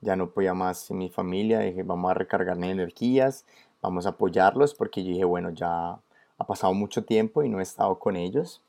[0.02, 3.46] Ya no podía más sin mi familia, dije, vamos a recargar energías,
[3.82, 6.00] vamos a apoyarlos, porque yo dije, bueno, ya
[6.38, 8.62] ha pasado mucho tiempo y no he estado con ellos.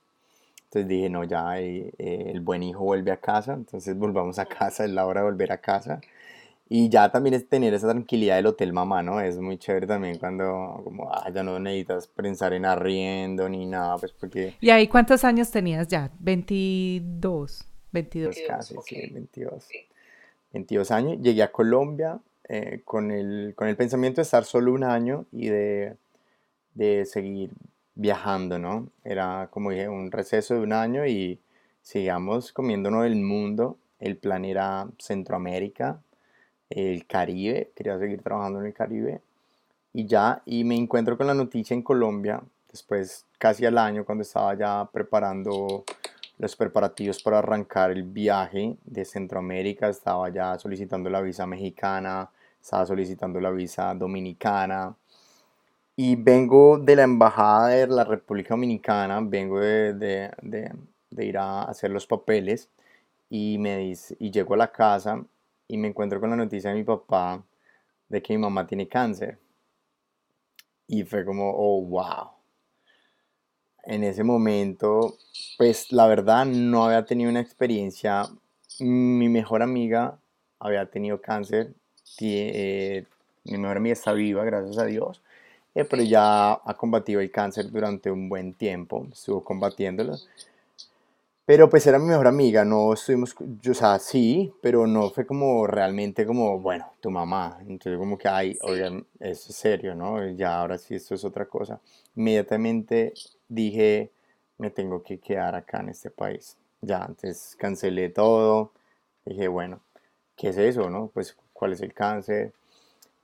[0.65, 4.47] Entonces dije, no, ya eh, eh, el buen hijo vuelve a casa, entonces volvamos a
[4.47, 6.01] casa, es la hora de volver a casa.
[6.71, 9.23] Y ya también es tener esa tranquilidad del hotel mamá, ¿no?
[9.23, 13.97] Es muy chévere también cuando como, ah, ya no necesitas pensar en arriendo ni nada,
[13.97, 16.11] pues porque ¿Y ahí cuántos años tenías ya?
[16.19, 18.35] 22, 22.
[18.35, 18.85] pues casi, ok.
[18.85, 19.65] sí, 22.
[19.65, 19.79] Sí.
[20.53, 21.19] 22 años.
[21.23, 25.49] Llegué a Colombia eh, con el, con el pensamiento de estar solo un año y
[25.49, 25.97] de,
[26.79, 27.51] de seguir
[27.97, 28.89] viajando, ¿no?
[29.03, 31.41] Era, como dije, un receso de un año y
[31.83, 33.77] sigamos comiéndonos el mundo.
[33.99, 36.01] El plan era Centroamérica,
[36.71, 39.21] el Caribe, quería seguir trabajando en el Caribe.
[39.93, 44.23] Y ya, y me encuentro con la noticia en Colombia, después casi al año, cuando
[44.23, 45.85] estaba ya preparando
[46.39, 52.31] los preparativos para arrancar el viaje de Centroamérica, estaba ya solicitando la visa mexicana,
[52.63, 54.95] estaba solicitando la visa dominicana.
[55.99, 60.31] Y vengo de la Embajada de la República Dominicana, vengo de, de-
[61.11, 62.71] de- ir a hacer los papeles
[63.31, 65.23] y, me dice, y llego a la casa
[65.69, 67.45] y me encuentro con la noticia de mi papá
[68.09, 69.39] de que mi mamá tiene cáncer.
[70.89, 72.31] Y fue como, oh, wow.
[73.85, 75.17] En ese momento,
[75.57, 78.25] pues la verdad no había tenido una experiencia.
[78.81, 80.19] Mi mejor amiga
[80.59, 81.75] había tenido cáncer.
[82.21, 83.07] eh,
[83.45, 85.23] mi mejor amiga está viva, gracias a Dios.
[85.81, 89.07] Eh, pero ya ha combatido el cáncer durante un buen tiempo.
[89.13, 90.17] Estuvo combatiéndolo.
[91.45, 95.25] Pero pues era mi mejor amiga, no estuvimos, yo, o sea, sí, pero no fue
[95.25, 97.57] como realmente como, bueno, tu mamá.
[97.61, 98.61] Entonces como que, ay, Sí.
[98.65, 100.29] oigan, es serio, ¿no?
[100.31, 101.81] Ya ahora sí esto es otra cosa.
[102.17, 103.15] Inmediatamente
[103.49, 104.11] dije,
[104.59, 106.59] me tengo que quedar acá en este país.
[106.83, 108.73] Ya, entonces cancelé todo.
[109.25, 109.81] Dije, bueno,
[110.37, 111.11] ¿qué es eso, no?
[111.15, 112.53] Pues, ¿cuál es el cáncer?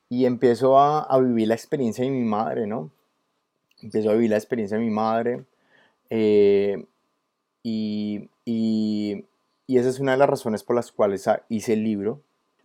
[0.08, 2.90] Y empiezo a, a vivir la experiencia de mi madre, ¿no?
[3.82, 5.44] Empiezo a vivir la experiencia de mi madre.
[6.10, 6.84] eh,
[7.62, 9.24] y, y,
[9.66, 12.20] y esa es una de las razones por las cuales hice el libro,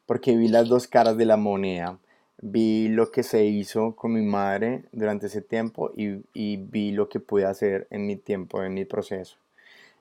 [0.05, 1.99] porque vi las dos caras de la moneda.
[2.41, 7.09] Vi lo que se hizo con mi madre durante ese tiempo y, y vi lo
[7.09, 9.37] que pude hacer en mi tiempo, en mi proceso.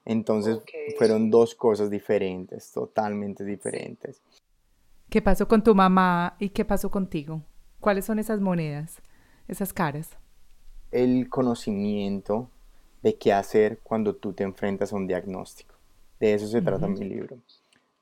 [0.04, 0.60] Entonces
[0.96, 4.20] fueron dos cosas diferentes, totalmente diferentes.
[5.10, 7.42] ¿Qué pasó con tu mamá y qué pasó contigo?
[7.80, 9.00] ¿Cuáles son esas monedas,
[9.46, 10.18] esas caras?
[10.90, 12.50] El conocimiento
[13.02, 15.74] de qué hacer cuando tú te enfrentas a un diagnóstico.
[16.20, 16.98] De eso se trata Ujú.
[16.98, 17.38] mi libro.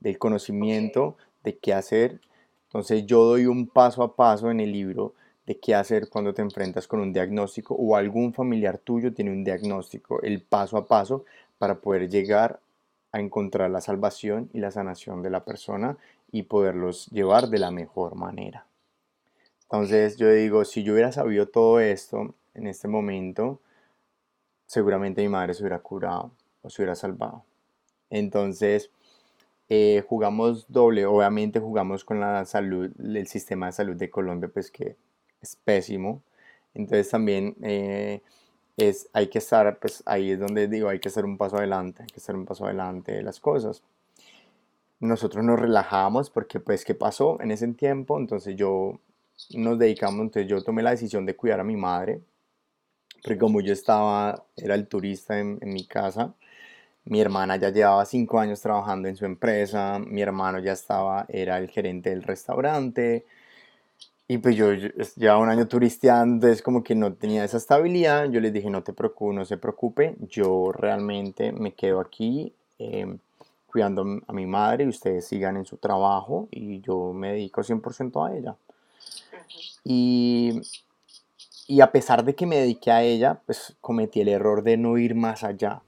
[0.01, 2.21] Del conocimiento de qué hacer.
[2.69, 5.15] Entonces yo doy un paso a paso en el libro
[5.47, 9.45] de qué hacer cuando te enfrentas con un diagnóstico o algún familiar tuyo tiene un
[9.45, 10.21] diagnóstico.
[10.23, 11.25] El paso a paso
[11.59, 12.61] para poder llegar
[13.13, 15.97] a encontrar la salvación y la sanación de la persona
[16.31, 18.67] y poderlos llevar de la mejor manera.
[19.63, 23.61] Entonces yo digo, si yo hubiera sabido todo esto en este momento,
[24.67, 26.31] seguramente mi madre se hubiera curado
[26.63, 27.45] o se hubiera salvado.
[28.11, 28.91] Entonces,
[29.69, 34.71] eh, jugamos doble, obviamente jugamos con la salud, el sistema de salud de Colombia, pues
[34.71, 34.97] que
[35.41, 36.23] es pésimo.
[36.75, 38.23] Entonces también eh,
[38.77, 42.03] es, hay que estar, pues ahí es donde digo, hay que estar un paso adelante,
[42.03, 43.83] hay que estar un paso adelante de las cosas.
[45.01, 48.19] Nosotros nos relajamos porque pues, ¿qué pasó en ese tiempo?
[48.19, 49.01] Entonces yo
[49.55, 52.21] nos dedicamos, entonces yo tomé la decisión de cuidar a mi madre,
[53.23, 56.35] porque como yo estaba, era el turista en, en mi casa,
[57.07, 61.59] mi hermana ya llevaba cinco años trabajando en su empresa, mi hermano ya estaba, era
[61.59, 63.27] el gerente del restaurante,
[64.29, 67.59] y pues yo, yo es- llevaba un año turisteando, entonces como que no tenía esa
[67.59, 72.53] estabilidad, yo les dije, no te preocupes, no se preocupe, yo realmente me quedo aquí,
[72.79, 73.17] eh,
[73.77, 78.27] cuidando a mi madre y ustedes sigan en su trabajo y yo me dedico 100%
[78.27, 78.57] a ella.
[79.85, 80.63] Y,
[81.69, 84.97] y a pesar de que me dediqué a ella, pues cometí el error de no
[84.97, 85.83] ir más allá,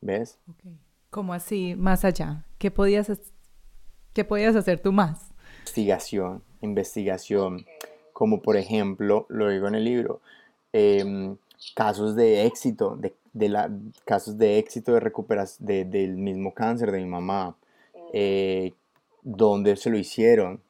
[0.00, 0.40] ¿ves?
[0.48, 0.72] Ok.
[1.10, 2.46] ¿Cómo así, más allá?
[2.58, 3.12] ¿Qué podías,
[4.12, 5.30] qué podías hacer tú más?
[5.60, 7.64] Investigación, investigación,
[8.12, 10.20] como por ejemplo, lo digo en el libro,
[10.72, 11.36] em,
[11.76, 13.70] casos de éxito, de, de la,
[14.04, 17.56] casos de éxito de recuperación del mismo cáncer de mi mamá,
[18.12, 18.72] eh,
[19.22, 20.60] dónde se lo hicieron,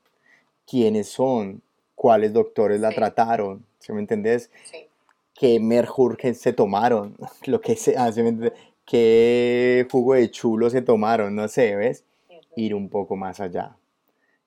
[0.66, 1.62] quiénes son,
[1.94, 2.96] cuáles doctores la Sí.
[2.96, 4.50] trataron, ¿sí me entendés?
[4.64, 4.86] Sí.
[5.34, 8.52] qué merjurgen se tomaron, lo que se ¿me entiendes?
[8.84, 12.04] qué jugo de chulo se tomaron, no sé, ¿ves?
[12.56, 13.76] Ir un poco más allá,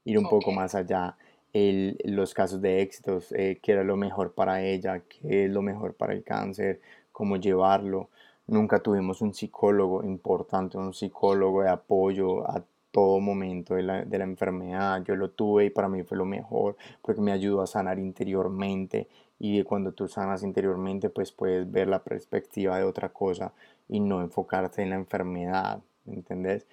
[0.06, 1.17] ir un poco más allá.
[1.54, 5.62] El- los casos de éxitos, eh, qué era lo mejor para ella, qué es lo
[5.62, 6.82] mejor para el cáncer,
[7.13, 8.10] cómo llevarlo.
[8.47, 14.17] Nunca tuvimos un psicólogo importante, un psicólogo de apoyo a todo momento de la, de
[14.17, 15.02] la enfermedad.
[15.06, 19.08] Yo lo tuve y para mí fue lo mejor porque me ayudó a sanar interiormente
[19.39, 23.54] y cuando tú sanas interiormente pues puedes ver la perspectiva de otra cosa
[23.89, 26.68] y no enfocarte en la enfermedad, ¿me entendés?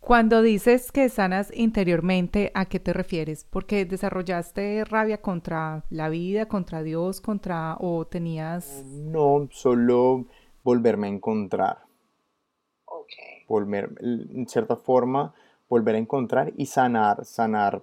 [0.00, 3.46] Cuando dices que sanas interiormente, ¿a qué te refieres?
[3.48, 8.82] ¿Porque desarrollaste rabia contra la vida, contra Dios, contra o tenías...
[8.84, 10.26] No, solo
[10.64, 11.78] volverme a encontrar,
[12.86, 13.12] Ok.
[13.48, 15.32] volver, en cierta forma,
[15.68, 17.82] volver a encontrar y sanar, sanar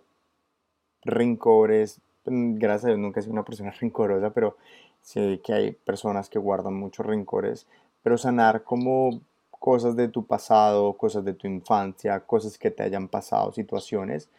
[1.04, 2.02] rencores.
[2.26, 4.58] Gracias a Dios nunca he sido una persona rencorosa, pero
[5.02, 7.68] sé que hay personas que guardan muchos rencores,
[8.04, 9.22] pero sanar como
[9.60, 14.30] cosas de tu pasado, cosas de tu infancia, cosas que te hayan pasado, situaciones,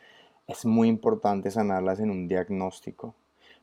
[0.47, 3.15] es muy importante sanarlas en un diagnóstico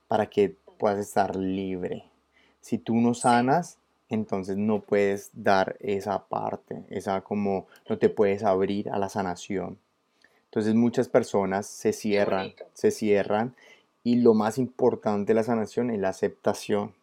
[0.07, 2.05] para que puedas estar libre.
[2.61, 8.43] Si tú no sanas, entonces no puedes dar esa parte, esa como no te puedes
[8.43, 9.79] abrir a la sanación.
[10.45, 13.55] Entonces muchas personas se cierran, se cierran
[14.03, 16.93] y lo más importante de la sanación es la aceptación.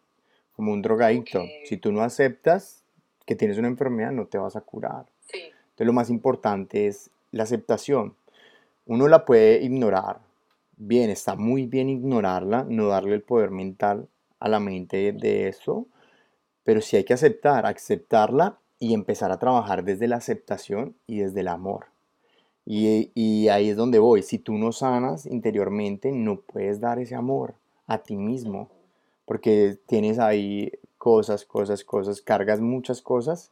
[0.55, 2.82] Como un drogadicto, si tú no aceptas
[3.25, 5.05] que tienes una enfermedad, no te vas a curar.
[5.31, 5.39] Sí.
[5.39, 8.15] Entonces lo más importante es la aceptación.
[8.85, 10.19] Uno la puede ignorar.
[10.77, 14.07] Bien, está muy bien ignorarla, no darle el poder mental
[14.39, 15.87] a la mente de eso,
[16.63, 21.39] pero sí hay que aceptar, aceptarla y empezar a trabajar desde la aceptación y desde
[21.39, 21.85] el amor.
[22.65, 24.23] Y, y ahí es donde voy.
[24.23, 27.55] Si tú no sanas interiormente, no puedes dar ese amor
[27.87, 28.69] a ti mismo,
[29.25, 30.71] porque tienes ahí
[31.03, 33.51] cosas, cosas, cosas, cargas muchas cosas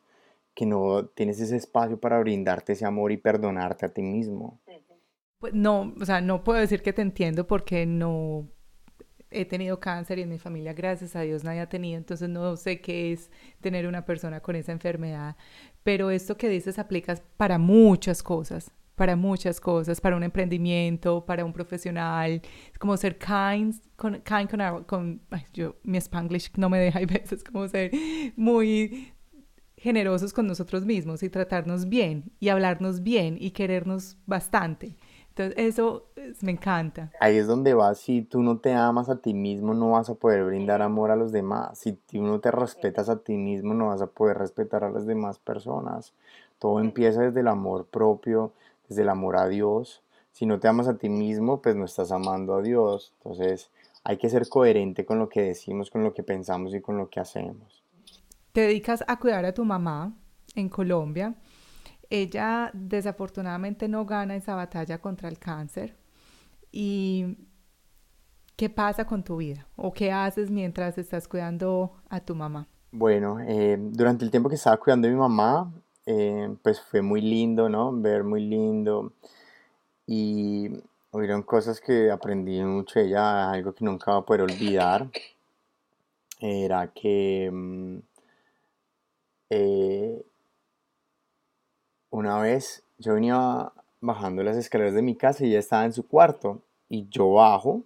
[0.55, 4.57] que no tienes ese espacio para brindarte ese amor y perdonarte a ti mismo.
[5.37, 8.47] Pues no, o sea, no puedo decir que te entiendo porque no
[9.31, 12.55] he tenido cáncer y en mi familia, gracias a Dios, nadie ha tenido, entonces no
[12.55, 15.35] sé qué es tener una persona con esa enfermedad.
[15.83, 21.43] Pero esto que dices aplicas para muchas cosas, para muchas cosas, para un emprendimiento, para
[21.43, 22.39] un profesional,
[22.71, 26.77] es como ser kind con, kind con, our- con ay, yo, mi spanglish no me
[26.79, 27.89] deja, hay veces como ser
[28.35, 29.11] muy
[29.77, 34.95] generosos con nosotros mismos y tratarnos bien y hablarnos bien y querernos bastante.
[35.29, 37.11] Entonces, eso es- me encanta.
[37.19, 40.15] Ahí es donde vas, si tú no te amas a ti mismo, no vas a
[40.15, 41.77] poder brindar amor a los demás.
[41.77, 45.05] Si tú no te respetas a ti mismo, no vas a poder respetar a las
[45.05, 46.13] demás personas.
[46.59, 48.53] Todo empieza desde el amor propio,
[48.91, 50.03] desde el amor a Dios.
[50.33, 53.13] Si no te amas a ti mismo, pues no estás amando a Dios.
[53.17, 53.71] Entonces,
[54.03, 57.09] hay que ser coherente con lo que decimos, con lo que pensamos y con lo
[57.09, 57.83] que hacemos.
[58.51, 60.13] Te dedicas a cuidar a tu mamá
[60.55, 61.35] en Colombia.
[62.09, 65.95] Ella desafortunadamente no gana esa batalla contra el cáncer.
[66.69, 67.37] ¿Y
[68.57, 69.67] qué pasa con tu vida?
[69.77, 72.67] ¿O qué haces mientras estás cuidando a tu mamá?
[72.91, 75.71] Bueno, eh, durante el tiempo que estaba cuidando a mi mamá,
[76.05, 77.91] eh, pues fue muy lindo, ¿no?
[77.93, 79.13] Ver muy lindo.
[80.07, 80.69] Y
[81.11, 85.09] hubieron cosas que aprendí mucho ella, algo que nunca voy a poder olvidar.
[86.39, 87.97] Era que mm,
[89.51, 90.25] eh,
[92.09, 93.71] una vez yo venía
[94.01, 96.61] bajando las escaleras de mi casa y ella estaba en su cuarto.
[96.89, 97.83] Y yo bajo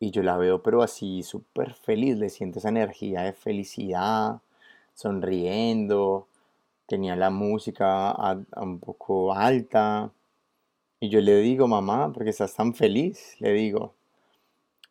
[0.00, 2.16] y yo la veo, pero así súper feliz.
[2.16, 4.40] Le siento esa energía de felicidad,
[4.94, 6.26] sonriendo.
[6.90, 10.12] Tenía la música a- a un poco alta.
[11.00, 13.36] Y yo le digo, mamá, ¿por qué estás tan feliz?
[13.40, 13.94] Le digo.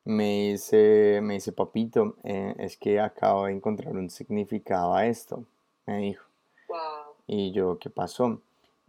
[0.04, 5.45] Me dice, me dice, papito, eh, es que acabo de encontrar un significado a esto,
[5.86, 6.26] me dijo.
[6.68, 7.16] Wow.
[7.28, 8.41] Y yo, ¿qué pasó?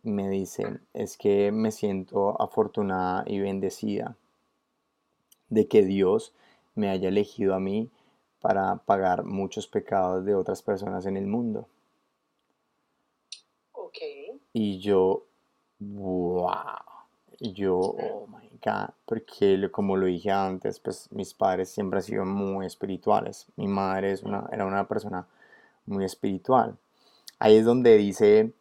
[0.02, 4.16] Me dice, es que me siento afortunada y bendecida
[5.50, 6.32] de que Dios
[6.74, 7.90] me haya elegido a mí
[8.40, 11.68] para pagar muchos pecados de otras personas en el mundo.
[14.52, 15.24] Y yo
[15.80, 16.76] wow.
[17.40, 22.24] Yo, oh my God, porque como lo dije antes, pues mis padres siempre han sido
[22.26, 23.46] muy espirituales.
[23.56, 25.26] Mi madre es una, era una persona
[25.86, 26.76] muy espiritual.
[27.38, 28.52] Ahí es donde dice,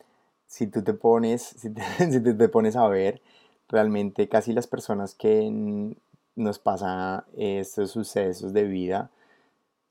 [0.47, 1.81] si tú te pones, si te,
[2.11, 3.21] si tú te pones a ver,
[3.67, 5.93] realmente casi las personas que
[6.35, 9.11] nos pasan estos sucesos de vida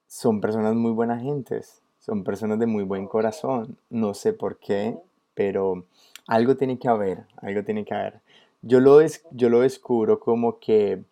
[0.06, 3.76] son personas muy buenas gentes, son personas de muy buen corazón.
[3.90, 4.98] No sé por qué,
[5.38, 5.86] pero
[6.26, 8.20] algo tiene que haber, algo tiene que haber.
[8.62, 11.04] Yo lo, des- yo lo descubro como que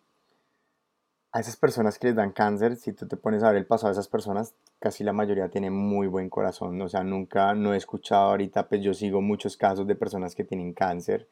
[1.31, 3.87] a esas personas que les dan cáncer, si tú te pones a ver el pasado
[3.89, 6.81] de esas personas, casi la mayoría tienen muy buen corazón.
[6.81, 10.43] O sea, nunca, no he escuchado ahorita, pues yo sigo muchos casos de personas que
[10.43, 11.27] tienen cáncer.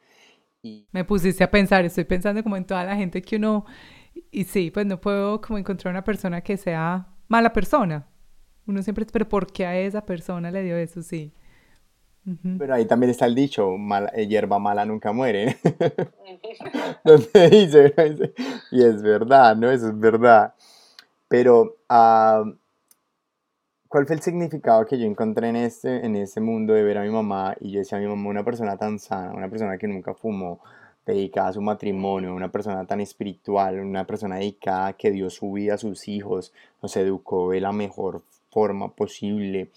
[0.63, 3.65] Y Me pusiste a pensar, estoy pensando como en toda la gente que uno,
[4.31, 8.07] y sí, pues no puedo como encontrar una persona que sea mala persona.
[8.67, 11.01] Uno siempre, pero ¿por qué a esa persona le dio eso?
[11.03, 11.33] Sí.
[12.57, 15.57] Pero ahí también está el dicho, mala- eh, hierba mala nunca muere.
[17.03, 18.33] Donde dice, dice,
[18.71, 19.69] y es verdad, ¿no?
[19.69, 20.53] Eso es verdad.
[21.27, 22.43] Pero, ah,
[23.87, 27.03] ¿cuál fue el significado que yo encontré en este, en este mundo de ver a
[27.03, 27.55] mi mamá?
[27.59, 30.59] Y yo decía a mi mamá, una persona tan sana, una persona que nunca fumó,
[31.05, 35.75] dedicada a su matrimonio, una persona tan espiritual, una persona dedicada que dio su vida
[35.75, 36.51] a sus hijos,
[36.81, 39.69] los educó de la mejor forma posible,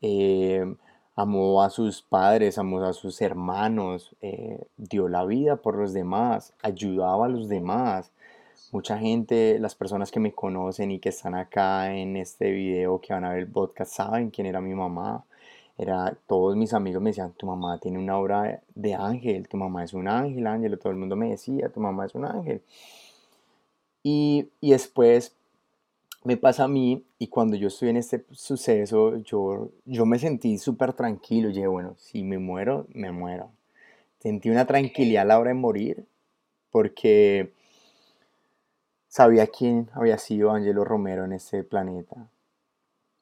[0.00, 0.64] eh,
[1.16, 6.54] amó a sus padres, amó a sus hermanos, eh, dio la vida por los demás,
[6.62, 8.12] ayudaba a los demás.
[8.72, 13.12] Mucha gente, las personas que me conocen y que están acá en este video, que
[13.12, 15.24] van a ver el podcast, saben quién era mi mamá.
[15.78, 19.84] Era, todos mis amigos me decían, tu mamá tiene una obra de ángel, tu mamá
[19.84, 20.78] es un ángel, Ángelo.
[20.78, 22.62] Todo el mundo me decía, tu mamá es un ángel.
[24.02, 25.36] Y, y después
[26.24, 30.58] me pasa a mí y cuando yo estoy en este suceso, yo, yo me sentí
[30.58, 31.50] súper tranquilo.
[31.50, 33.50] Y dije, bueno, si me muero, me muero.
[34.20, 36.06] Sentí una tranquilidad a la hora de morir
[36.70, 37.52] porque
[39.08, 42.28] sabía quién había sido Angelo Romero en este planeta.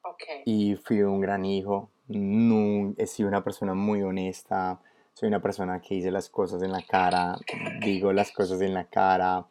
[0.03, 0.23] Ok.
[0.45, 1.89] Y fui un gran hijo.
[2.07, 4.79] Nu- he sido una persona muy honesta.
[5.13, 7.37] Soy una persona que dice las cosas en la cara,
[7.83, 9.45] digo las cosas en la cara.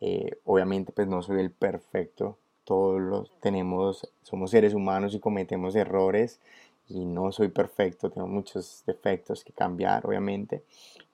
[0.00, 2.38] Eh, obviamente, pues no soy el perfecto.
[2.68, 6.38] Todos los tenemos, somos seres humanos y cometemos errores.
[6.86, 10.64] Y no soy perfecto, tengo muchos defectos que cambiar, obviamente.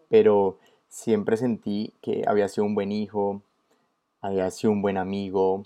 [0.08, 3.40] Pero siempre sentí que había sido un buen hijo,
[4.20, 5.62] había sido un buen amigo,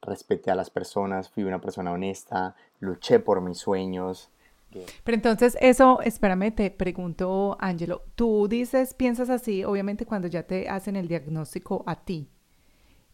[0.00, 4.30] respeté a las personas, fui una persona honesta, luché por mis sueños.
[5.04, 10.66] Pero entonces eso, espérame, te pregunto, Ángelo, tú dices, piensas así, obviamente cuando ya te
[10.70, 12.30] hacen el diagnóstico a ti.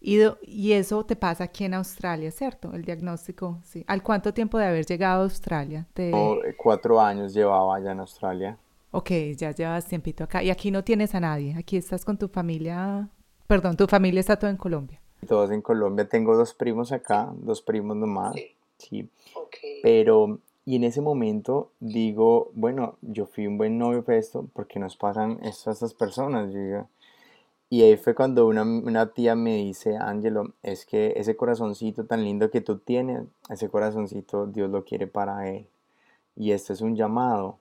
[0.09, 2.72] Y, do- y eso te pasa aquí en Australia, ¿cierto?
[2.72, 3.84] El diagnóstico, sí.
[3.88, 5.84] ¿Al cuánto tiempo de haber llegado a Australia?
[5.94, 6.12] Te...
[6.12, 8.57] Yo, eh, cuatro años llevaba allá en Australia.
[8.92, 10.44] Ok, ya llevas tiempito acá.
[10.44, 11.57] Y aquí no tienes a nadie.
[11.59, 13.09] Aquí estás con tu familia.
[13.48, 15.00] Perdón, tu familia está todo en Colombia.
[15.26, 16.09] Todos en Colombia.
[16.09, 18.34] Tengo dos primos acá, dos primos nomás.
[18.34, 18.46] Sí.
[18.78, 19.09] Sí.
[19.34, 19.57] Ok.
[19.82, 24.78] Pero, y en ese momento digo, bueno, yo fui un buen novio para esto, porque
[24.78, 26.52] nos pasan esto a estas personas?
[26.52, 26.88] Yo digo,
[27.68, 32.24] y ahí fue cuando una, una tía me dice, Ángelo, es que ese corazoncito tan
[32.24, 35.66] lindo que tú tienes, ese corazoncito Dios lo quiere para él.
[36.36, 37.58] Y esto es un llamado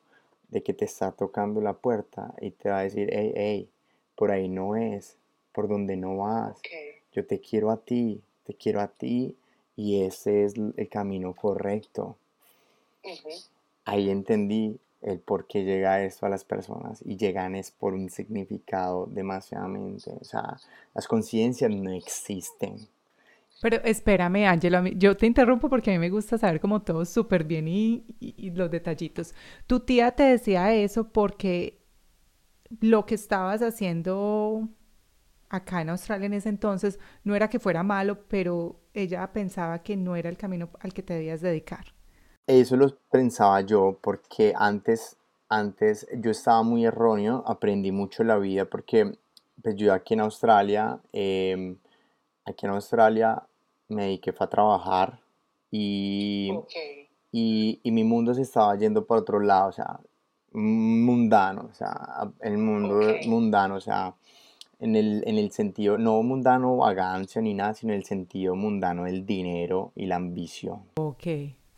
[0.49, 3.69] de que te está tocando la puerta y te va a decir, hey, hey,
[4.15, 5.17] por ahí no es,
[5.51, 6.57] por donde no vas.
[6.59, 6.67] Ok.
[7.13, 9.35] Yo te quiero a ti, te quiero a ti
[9.75, 12.17] y ese es el camino correcto.
[13.03, 13.29] Ujú.
[13.85, 18.09] Ahí entendí el por qué llega esto a las personas y llegan es por un
[18.09, 20.11] significado demasiadamente.
[20.19, 20.57] O sea,
[20.93, 22.87] las conciencias no existen.
[23.61, 27.43] Pero espérame, Ángelo, yo te interrumpo porque a mí me gusta saber como todo súper
[27.45, 29.33] bien y- y los detallitos.
[29.65, 31.79] Tu tía te decía eso porque
[32.81, 34.69] lo que estabas haciendo
[35.49, 39.97] acá en Australia en ese entonces no era que fuera malo, pero ella pensaba que
[39.97, 41.94] no era el camino al que te debías dedicar.
[42.47, 45.17] Eso lo pensaba yo porque antes,
[45.49, 49.17] antes yo estaba muy erróneo, aprendí mucho la vida porque
[49.63, 51.75] pues yo aquí en Australia, em,
[52.45, 53.41] aquí en Australia
[53.89, 55.19] me dediqué fue a trabajar
[55.71, 56.71] y, Ok.
[57.31, 59.99] y, y mi mundo se estaba yendo por otro lado, o sea,
[60.51, 64.13] mundano, o sea, el mundo mundano, o sea,
[64.79, 69.05] en el, en el sentido, no mundano vagancia ni nada, sino en el sentido mundano
[69.05, 70.81] del dinero y la ambición.
[70.97, 71.25] Ok,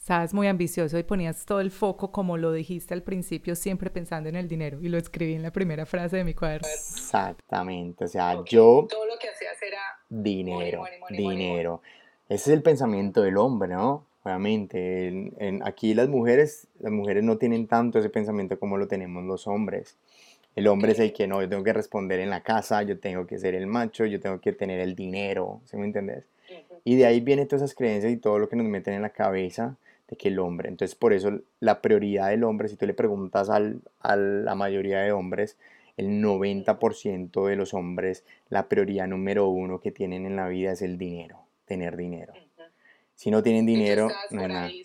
[0.07, 4.29] estabas muy ambicioso y ponías todo el foco, como lo dijiste al principio, siempre pensando
[4.29, 4.79] en el dinero.
[4.81, 6.65] Y lo escribí en la primera frase de mi cuaderno.
[6.73, 8.47] Exactamente, o sea, Ok.
[8.47, 11.81] yo Todo lo que hacías era dinero, money, money, money, dinero.
[12.29, 14.05] Ese es el pensamiento del hombre, ¿no?
[14.23, 18.87] Obviamente, en- en- aquí las mujeres, las mujeres no tienen tanto ese pensamiento como lo
[18.87, 19.97] tenemos los hombres.
[20.55, 23.27] El hombre es el que no, yo tengo que responder en la casa, yo tengo
[23.27, 26.23] que ser el macho, yo tengo que tener el dinero, ¿sí me entiendes?
[26.49, 26.79] Ujú.
[26.85, 29.09] Y de ahí vienen todas esas creencias y todo lo que nos meten en la
[29.09, 29.75] cabeza
[30.07, 30.69] de que el hombre.
[30.69, 34.99] Entonces, por eso la prioridad del hombre, si tú le preguntas al- a la mayoría
[34.99, 35.57] de hombres,
[35.97, 40.81] el 90% de los hombres, la prioridad número uno que tienen en la vida es
[40.81, 42.33] el dinero, tener dinero.
[42.33, 42.63] Ujú.
[43.15, 44.65] Si no tienen dinero, no por nada.
[44.67, 44.83] ahí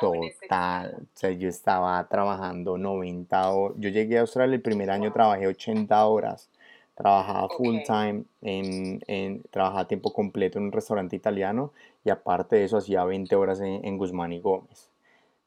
[0.00, 0.94] Total.
[1.02, 3.76] O sea, yo estaba trabajando 90 horas.
[3.78, 5.12] Yo llegué a Australia el primer año, Wow.
[5.12, 6.50] trabajé 80 horas.
[6.94, 7.84] Trabajaba full Ok.
[7.84, 11.72] time, en, en, trabajaba a tiempo completo en un restaurante italiano
[12.04, 14.90] y aparte de eso hacía 20 horas en, en Guzmán y Gómez.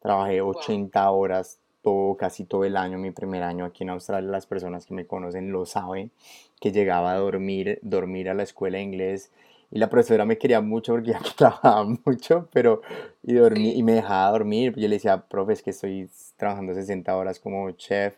[0.02, 0.52] Trabajé Wow.
[0.52, 4.30] 80 horas todo, casi todo el año, mi primer año aquí en Australia.
[4.30, 6.12] Las personas que me conocen lo saben,
[6.60, 9.32] que llegaba a dormir, dormir a la escuela de inglés
[9.72, 12.82] y la profesora me quería mucho porque ya trabajaba mucho, pero
[13.24, 14.74] y dormí y me dejaba dormir.
[14.76, 18.16] Yo le decía, profe, es que estoy trabajando 60 horas como chef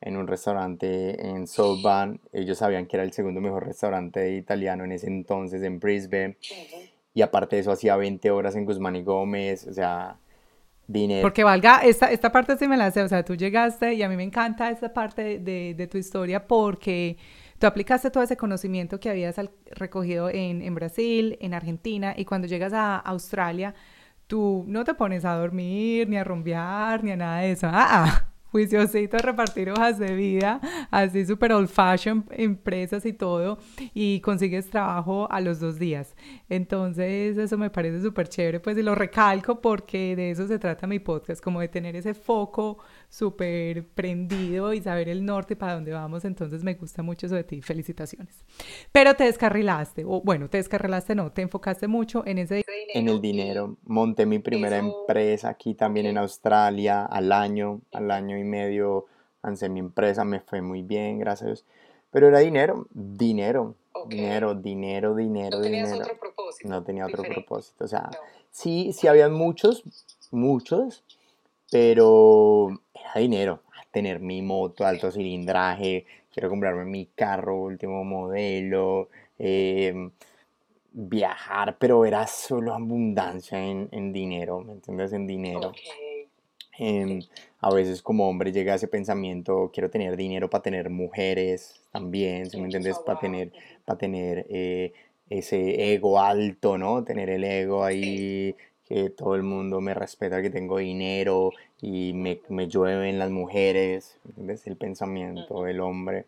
[0.00, 2.20] en un restaurante en South Bend.
[2.32, 6.36] Ellos sabían que era el segundo mejor restaurante italiano en ese entonces en Brisbane.
[6.50, 6.88] Ujú.
[7.14, 9.66] Y aparte de eso, hacía 20 horas en Guzmán y Gómez.
[9.66, 10.18] O sea,
[10.86, 11.22] dinero.
[11.22, 14.08] Porque valga, esta, esta parte sí me la sé, o sea, tú llegaste y a
[14.08, 17.16] mí me encanta esta parte de, de tu historia porque
[17.58, 19.36] tú aplicaste todo ese conocimiento que habías
[19.70, 23.74] recogido en, en Brasil, en Argentina, y cuando llegas a Australia,
[24.26, 27.66] tú no te pones a dormir, ni a rumbear, ni a nada de eso.
[27.68, 30.60] Ah, ah, juiciosito repartir hojas de vida,
[30.92, 33.58] así súper old fashion, empresas y todo,
[33.94, 36.14] y consigues trabajo a los dos días.
[36.48, 40.86] Entonces, eso me parece súper chévere, pues, y lo recalco porque de eso se trata
[40.86, 42.78] mi podcast, como de tener ese foco
[43.14, 46.24] súper prendido y saber el norte para dónde vamos.
[46.24, 47.62] Entonces, me gusta mucho eso de ti.
[47.62, 48.44] Felicitaciones.
[48.92, 53.08] Pero te descarrilaste, o bueno, te descarrilaste, no, te enfocaste mucho en ese Ese en
[53.08, 53.76] el dinero.
[53.84, 56.18] Monté mi primera eso- empresa aquí también en.
[56.18, 59.06] Australia al año, al año y medio
[59.42, 61.64] lancé mi empresa, me fue muy bien, gracias.
[62.10, 64.08] Pero era dinero, dinero, Ok.
[64.10, 66.04] dinero, dinero, dinero, No tenías dinero.
[66.06, 66.68] otro propósito.
[66.68, 67.46] No tenía otro diferente.
[67.46, 67.84] propósito.
[67.84, 68.18] O sea, No.
[68.50, 69.82] sí, sí habían muchos,
[70.30, 71.04] muchos,
[71.70, 73.62] pero era dinero.
[73.90, 79.08] Tener mi moto, alto cilindraje, quiero comprarme mi carro, último modelo,
[79.38, 80.10] em,
[80.92, 85.12] viajar, pero era solo abundancia en, en dinero, ¿me entiendes?
[85.12, 85.72] En dinero.
[86.76, 87.20] Em,
[87.60, 92.56] a veces como hombre llega ese pensamiento, quiero tener dinero para tener mujeres también, ¿sí
[92.56, 92.98] me entiendes?
[92.98, 93.52] Para tener,
[93.84, 94.92] para tener eh,
[95.30, 97.04] ese ego alto, ¿no?
[97.04, 98.56] Tener el ego ahí,
[98.88, 104.18] que todo el mundo me respeta, que tengo dinero y me, me llueven las mujeres,
[104.24, 104.66] ¿me entiendes?
[104.66, 106.26] El pensamiento del hombre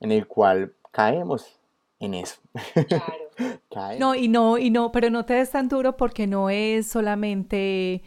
[0.00, 1.58] en el cual caemos
[1.98, 2.40] en eso.
[2.88, 3.14] Claro.
[3.70, 4.00] Caemos.
[4.00, 8.02] No, y no, y no, pero no te des tan duro porque no es solamente,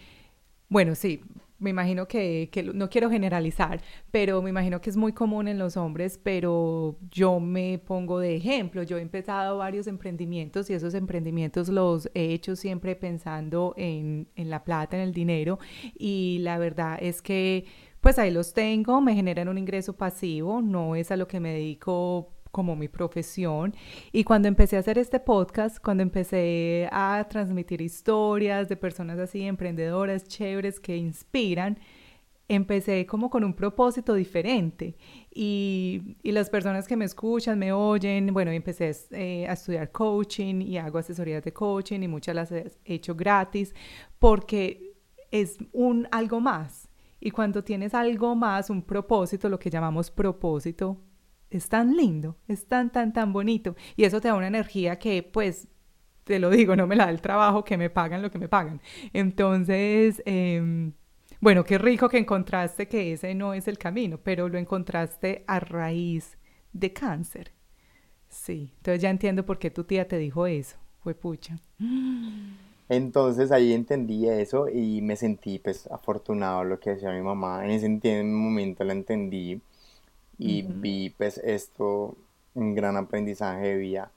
[0.70, 1.22] bueno, sí,
[1.64, 5.58] me imagino que, que no quiero generalizar, pero me imagino que es muy común en
[5.58, 10.94] los hombres, pero yo me pongo de ejemplo, yo he empezado varios emprendimientos y esos
[10.94, 15.58] emprendimientos los he hecho siempre pensando en, en la plata, en el dinero,
[15.98, 17.66] y la verdad es que
[18.02, 21.54] pues ahí los tengo, me generan un ingreso pasivo, no es a lo que me
[21.54, 23.76] dedico como mi profesión.
[24.12, 29.42] Y cuando empecé a hacer este podcast, cuando empecé a transmitir historias de personas así,
[29.42, 31.80] emprendedoras, chéveres, que inspiran,
[32.48, 34.96] empecé como con un propósito diferente.
[35.34, 40.62] Y, y las personas que me escuchan, me oyen, bueno, empecé eh, a estudiar coaching
[40.62, 43.74] y hago asesorías de coaching y muchas las he hecho gratis
[44.20, 44.94] porque
[45.32, 46.88] es un algo más.
[47.20, 51.00] Y cuando tienes algo más, un propósito, lo que llamamos propósito,
[51.58, 53.76] es tan lindo, es tan, tan, tan bonito.
[53.96, 55.68] Y eso te da una energía que, pues,
[56.24, 58.48] te lo digo, no me la da el trabajo, que me pagan lo que me
[58.48, 58.82] pagan.
[59.14, 60.92] Entonces, eh,
[61.44, 65.60] bueno, qué rico que encontraste que ese no es el camino, pero lo encontraste a
[65.60, 66.38] raíz
[66.72, 67.52] de cáncer.
[68.30, 70.78] Sí, entonces ya entiendo por qué tu tía te dijo eso.
[71.00, 71.58] Fue pucha.
[72.88, 77.66] Entonces ahí entendí eso y me sentí pues afortunado lo que decía mi mamá.
[77.66, 79.62] En ese momento la entendí
[80.44, 80.74] y Ujú.
[80.82, 82.16] vi pues esto,
[82.54, 84.12] un gran aprendizaje de vida.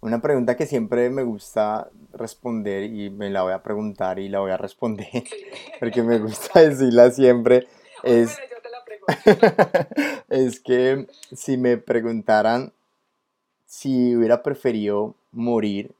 [0.00, 4.40] Una pregunta que siempre me gusta responder y me la voy a preguntar y la
[4.40, 5.46] voy a responder Sí.
[5.80, 7.66] porque me gusta decirla siempre
[8.04, 8.84] es, Bueno, yo te la
[9.94, 10.24] pregunto.
[10.28, 12.72] es que si me preguntaran
[13.66, 15.92] si hubiera preferido morir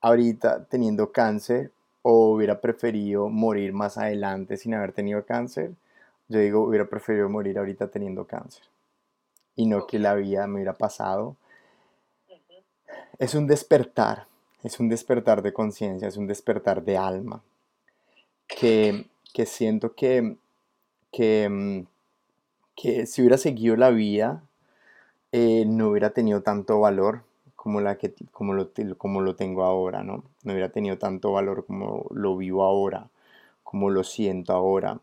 [0.00, 1.70] ahorita teniendo cáncer
[2.02, 5.72] o hubiera preferido morir más adelante sin haber tenido cáncer,
[6.32, 8.64] yo digo, hubiera preferido morir ahorita teniendo cáncer.
[9.54, 11.36] Y no que la vida me hubiera pasado.
[13.18, 14.26] Es un despertar,
[14.62, 17.42] es un despertar de conciencia, es un despertar de alma,
[18.48, 20.36] que, que siento que,
[21.12, 21.86] que, mm,
[22.74, 24.42] que si hubiera seguido la vida,
[25.32, 27.24] eh, no hubiera tenido tanto valor
[27.54, 30.24] como, la que, como, lo, como lo tengo ahora, ¿no?
[30.42, 33.10] No hubiera tenido tanto valor como lo vivo ahora,
[33.62, 34.98] como lo siento ahora,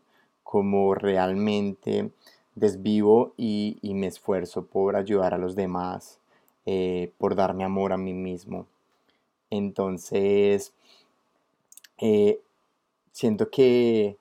[0.50, 2.10] como realmente
[2.56, 6.18] desvivo y, y me esfuerzo por ayudar a los demás,
[6.66, 8.66] eh, por darme amor a mí mismo.
[9.48, 10.72] Entonces,
[11.98, 12.40] eh,
[13.12, 14.16] siento que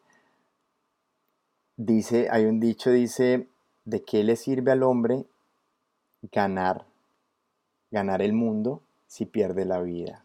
[1.78, 3.48] dice, hay un dicho, dice,
[3.86, 5.26] ¿de qué le sirve al hombre
[6.32, 6.86] ganar,
[7.90, 10.24] ganar el mundo si pierde la vida?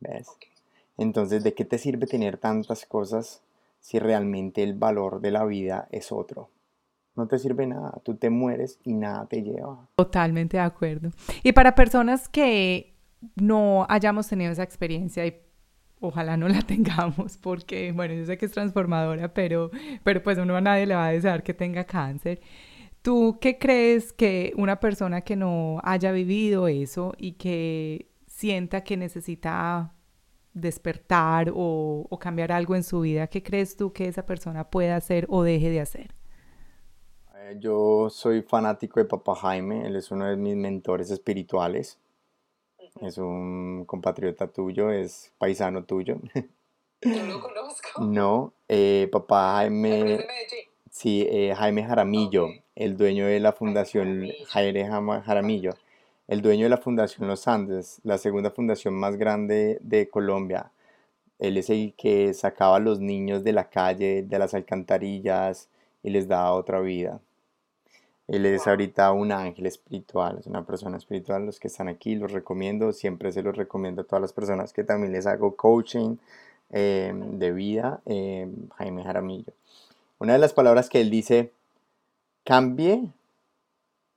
[0.00, 0.26] ¿Ves?
[0.96, 3.40] Entonces, ¿de qué te sirve tener tantas cosas
[3.80, 6.50] si realmente el valor de la vida es otro?
[7.16, 9.88] No te sirve nada, tú te mueres y nada te lleva.
[9.96, 11.10] Totalmente de acuerdo.
[11.42, 12.94] Y para personas que
[13.34, 15.36] no hayamos tenido esa experiencia y
[16.00, 19.70] ojalá no la tengamos porque, bueno, yo sé que es transformadora, pero,
[20.04, 22.40] pero pues uno a nadie le va a desear que tenga cáncer.
[23.02, 28.96] ¿Tú qué crees que una persona que no haya vivido eso y que sienta que
[28.96, 29.94] necesita
[30.60, 34.96] despertar o, o cambiar algo en su vida, qué crees tú que esa persona pueda
[34.96, 36.14] hacer o deje de hacer?
[37.36, 41.98] Eh, Yo soy fanático de Papá Jaime, él es uno de mis mentores espirituales,
[43.00, 46.16] es un compatriota tuyo, es paisano tuyo.
[47.02, 48.14] No lo conozco.
[48.16, 50.24] No, eh, Papá Jaime,
[50.90, 54.46] sí, eh, Jaime Jaramillo, el dueño de la fundación Jaramillo.
[54.46, 55.72] Jaime Jaramillo,
[56.28, 60.70] el dueño de la Fundación Los Andes, la segunda fundación más grande de Colombia.
[61.38, 65.68] Él es el que sacaba a los niños de la calle, de las alcantarillas
[66.02, 67.20] y les daba otra vida.
[68.26, 71.46] Él es ahorita un ángel espiritual, es una persona espiritual.
[71.46, 74.84] Los que están aquí los recomiendo, siempre se los recomiendo a todas las personas que
[74.84, 76.16] también les hago coaching
[76.70, 79.54] eh, de vida, eh, Jaime Jaramillo.
[80.18, 81.52] Una de las palabras que él dice,
[82.44, 83.08] cambie,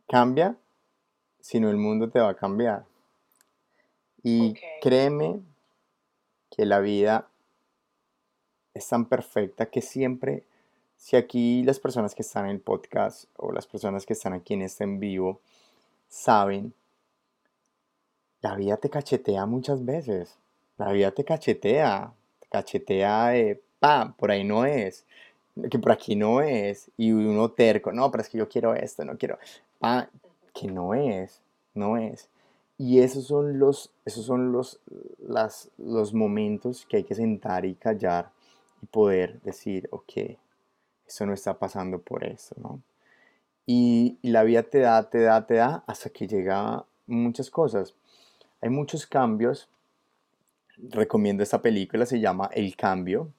[0.09, 0.57] cambia,
[1.41, 2.85] si no el mundo te va a cambiar.
[4.23, 5.41] Y créeme
[6.49, 7.27] que la vida
[8.73, 10.43] es tan perfecta que siempre,
[10.97, 14.53] si aquí las personas que están en el podcast o las personas que están aquí
[14.53, 15.41] en este en vivo
[16.07, 16.73] saben,
[18.41, 20.37] la vida te cachetea muchas veces.
[20.77, 25.05] La vida te cachetea, te cachetea de, pa, por ahí no es,
[25.69, 29.05] que por aquí no es, y uno terco, no, pero es que yo quiero esto,
[29.05, 29.37] no quiero,
[29.79, 30.09] pa,
[30.54, 31.41] que no es,
[31.74, 32.30] no es.
[32.78, 34.80] Y esos son los, esos son los,
[35.20, 38.32] las, los momentos que hay que sentar y callar
[38.82, 40.14] y poder decir, ok,
[41.08, 42.82] esto no está pasando por eso, ¿no?
[43.66, 47.93] Y, y la vida te da, te da, te da hasta que llega muchas cosas.
[48.62, 49.70] Hay muchos cambios.
[50.78, 53.30] Recomiendo esta película, se llama El Cambio,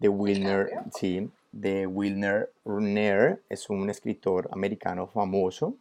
[0.00, 5.76] de Wilner, sí, de Wilner Runner, es un escritor americano famoso.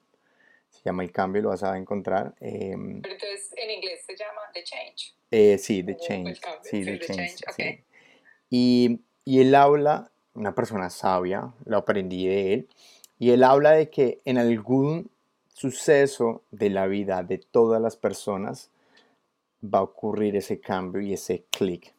[0.72, 2.34] Se llama El Cambio, lo vas a encontrar.
[2.40, 5.14] em, Pero entonces en inglés se llama The Change.
[5.30, 6.40] eh, sí, The Change.
[6.40, 7.36] Cambio, Sí, The The Change.
[7.36, 7.56] Change, ok.
[7.56, 7.84] sí.
[8.50, 12.70] Y, y él habla, una persona sabia, lo aprendí de él,
[13.20, 15.12] y él habla de que en algún
[15.54, 18.72] suceso de la vida de todas las personas
[19.64, 21.94] va a ocurrir ese cambio y ese clic.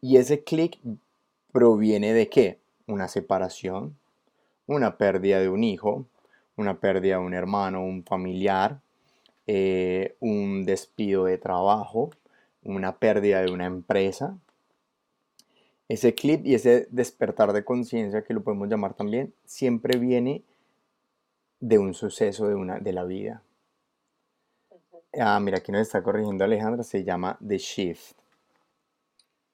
[0.00, 0.78] Y ese clic
[1.52, 2.60] proviene de qué?
[2.86, 3.98] Una separación,
[4.66, 6.06] una pérdida de un hijo,
[6.56, 8.80] una pérdida de un hermano, un familiar,
[9.46, 12.10] eh, un despido de trabajo,
[12.62, 14.38] una pérdida de una empresa.
[15.88, 20.42] Ese clip y ese despertar de conciencia, que lo podemos llamar también, siempre viene
[21.60, 23.42] de un suceso de, una, de la vida.
[25.18, 28.16] Ah, mira, aquí nos está corrigiendo Alejandra, se llama The Shift.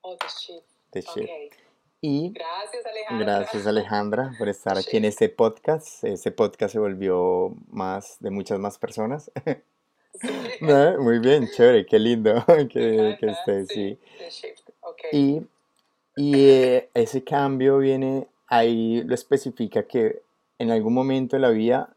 [0.01, 0.67] Oh, The Shift.
[0.91, 1.03] The.
[1.03, 1.62] Shift.
[2.05, 3.39] Y Gracias, Alejandra.
[3.39, 6.03] gracias Alejandra por estar aquí en este podcast.
[6.03, 9.31] Este podcast se volvió más de muchas más personas.
[10.21, 10.29] Sí.
[10.61, 11.01] ¿No?
[11.03, 13.99] Muy bien, chévere, qué lindo que, que estés, sí.
[14.19, 14.69] The Shift.
[14.83, 15.01] Ok.
[15.11, 15.43] Y,
[16.17, 20.21] y eh, ese cambio viene, ahí lo especifica que
[20.59, 21.95] en algún momento de la vida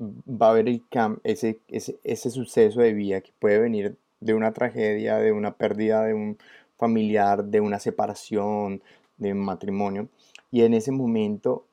[0.00, 4.34] va a haber el cam- ese, ese, ese suceso de vida que puede venir de
[4.34, 6.38] una tragedia, de una pérdida de un
[6.76, 8.82] familiar, de una separación,
[9.18, 10.08] de matrimonio.
[10.50, 11.66] Y en ese momento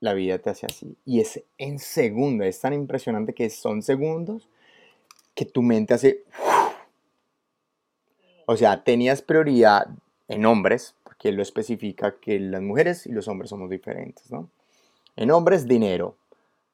[0.00, 0.96] la vida te hace así.
[1.04, 4.48] Y es en segundos, es tan impresionante que son segundos
[5.34, 6.24] que tu mente hace
[8.46, 9.86] o sea, tenías prioridad
[10.28, 14.50] en hombres, porque él lo especifica que las mujeres y los hombres somos diferentes, ¿no?
[15.16, 16.16] En hombres, dinero.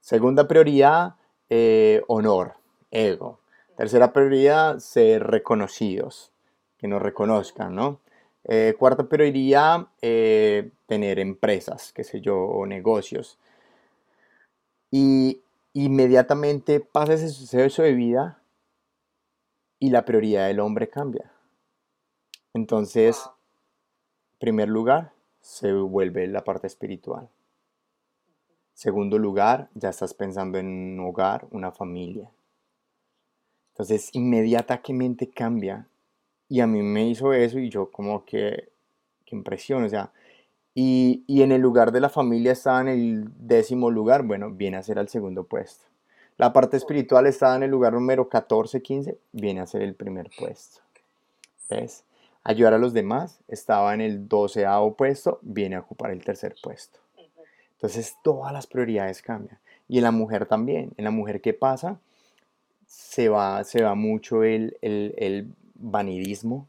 [0.01, 1.16] Segunda prioridad,
[1.51, 2.55] eh, honor,
[2.91, 3.41] ego.
[3.76, 6.33] Tercera prioridad, ser reconocidos,
[6.79, 8.01] que nos reconozcan, ¿no?
[8.49, 13.38] Eh, cuarta prioridad, eh, tener empresas, qué sé yo, o negocios.
[14.90, 15.42] Y
[15.74, 18.42] inmediatamente pasa ese suceso de vida
[19.78, 21.30] y la prioridad del hombre cambia.
[22.55, 23.28] Entonces,
[24.38, 27.28] primer lugar, se vuelve la parte espiritual.
[28.72, 32.30] Segundo lugar, ya estás pensando en un hogar, una familia.
[33.72, 35.86] Entonces, inmediatamente cambia.
[36.49, 38.70] Y a mí me hizo eso y yo como que,
[39.24, 40.12] qué impresión, o sea,
[40.74, 44.76] y, y en el lugar de la familia estaba en el décimo lugar, bueno, viene
[44.76, 45.84] a ser al segundo puesto.
[46.38, 50.30] La parte espiritual estaba en el lugar número 14, 15, viene a ser el primer
[50.38, 50.80] puesto.
[51.68, 52.05] ¿Ves?
[52.44, 57.01] Ayudar a los demás estaba en el doceavo puesto, viene a ocupar el tercer puesto.
[57.72, 59.59] Entonces todas las prioridades cambian.
[59.88, 60.92] Y en la mujer también.
[60.96, 61.99] En la mujer, ¿qué pasa?
[62.86, 66.68] Se va, se va mucho el, el, el vanidismo,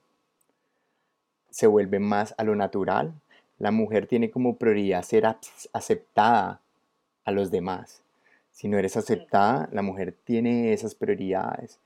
[1.49, 3.13] se vuelve más a lo natural.
[3.57, 6.61] La mujer tiene como prioridad ser ac- aceptada
[7.25, 8.01] a los demás.
[8.51, 11.79] Si no eres aceptada, la mujer tiene esas prioridades.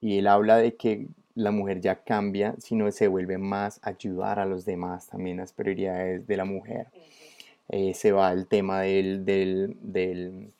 [0.00, 4.46] Y él habla de que la mujer ya cambia, sino se vuelve más ayudar a
[4.46, 6.88] los demás, también las prioridades de la mujer
[7.68, 10.52] eh, se va el tema del, del, del,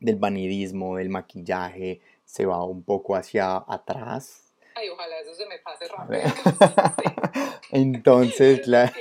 [0.00, 4.47] del vanidismo, del maquillaje, se va un poco hacia atrás.
[4.78, 6.22] Ay, ojalá eso se me pase rápido.
[7.70, 8.92] Entonces, claro,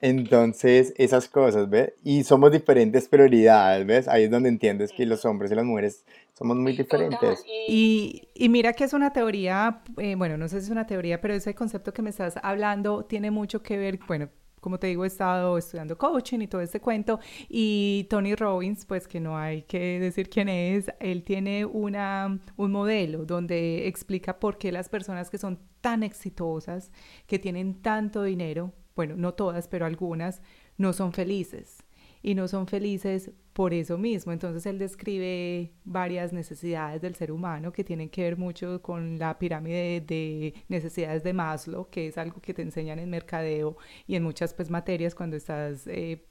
[0.00, 1.92] entonces esas cosas, ¿ves?
[2.02, 4.08] Y somos diferentes prioridades, ¿ves?
[4.08, 7.46] Ahí es donde entiendes que los hombres y las mujeres somos muy diferentes.
[7.66, 10.86] y- Y, y mira que es una teoría, eh, bueno, no sé si es una
[10.86, 14.28] teoría, pero ese concepto que me estás hablando tiene mucho que ver, bueno,
[14.64, 19.06] como te digo, he estado estudiando coaching y todo este cuento, y Tony Robbins, pues
[19.06, 24.56] que no hay que decir quién es, él tiene una, un modelo donde explica por
[24.56, 26.90] qué las personas que son tan exitosas,
[27.26, 30.40] que tienen tanto dinero, bueno, no todas, pero algunas,
[30.78, 31.84] no son felices.
[32.22, 34.32] Y no son felices por eso mismo.
[34.32, 39.38] Entonces él describe varias necesidades del ser humano que tienen que ver mucho con la
[39.38, 43.76] pirámide de necesidades de Maslow, que es algo que te enseñan en mercadeo
[44.06, 46.26] y en muchas pues materias cuando estás eh,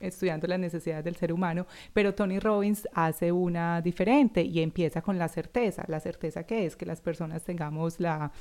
[0.00, 5.18] estudiando las necesidades del ser humano, pero Tony Robbins hace una diferente y empieza con
[5.18, 5.84] la certeza.
[5.88, 8.32] La certeza que es que las personas tengamos la,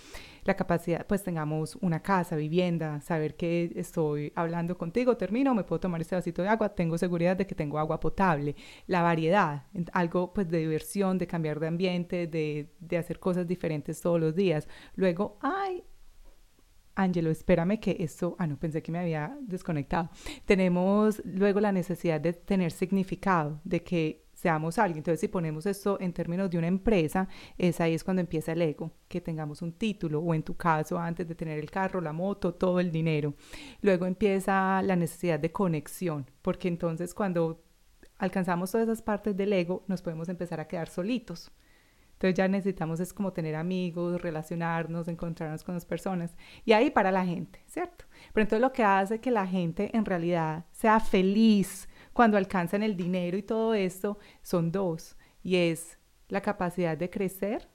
[0.44, 5.80] la capacidad, pues tengamos una casa, vivienda, saber que estoy hablando contigo, termino, me puedo
[5.80, 8.56] tomar este vasito de agua, tengo seguridad de que tengo agua potable,
[8.88, 9.64] la variedad,
[9.94, 14.36] algo pues de diversión, de cambiar de ambiente, de, de hacer cosas diferentes todos los
[14.36, 14.68] días.
[14.96, 15.84] Luego, ay,
[16.96, 20.10] Ángelo, espérame que esto, ah, no, pensé que me había desconectado.
[20.46, 25.00] Tenemos luego la necesidad de tener significado, de que seamos alguien.
[25.00, 27.28] Entonces, si ponemos esto en términos de una empresa,
[27.58, 30.98] es ahí es cuando empieza el ego, que tengamos un título o en tu caso,
[30.98, 33.36] antes de tener el carro, la moto, todo el dinero.
[33.82, 37.64] Luego empieza la necesidad de conexión, porque entonces cuando
[38.18, 41.52] alcanzamos todas esas partes del ego, nos podemos empezar a quedar solitos.
[42.22, 46.36] Entonces ya necesitamos es como tener amigos, relacionarnos, encontrarnos con las personas.
[46.64, 48.06] Y ahí para la gente, ¿cierto?
[48.32, 52.96] Pero entonces lo que hace que la gente en realidad sea feliz cuando alcanzan el
[52.96, 55.18] dinero y todo esto son dos.
[55.42, 55.98] Y es
[56.28, 57.68] la capacidad de crecer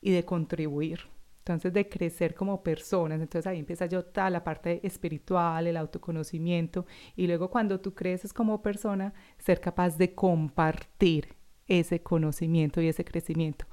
[0.00, 0.98] y de contribuir.
[1.38, 3.20] Entonces, de crecer como personas.
[3.20, 6.84] Entonces, ahí empieza yo toda la parte espiritual, el autoconocimiento.
[7.14, 13.04] Y luego, cuando tú creces como persona, ser capaz de compartir ese conocimiento y ese
[13.04, 13.66] crecimiento,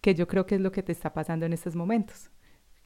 [0.00, 2.30] que yo creo que es lo que te está pasando en estos momentos.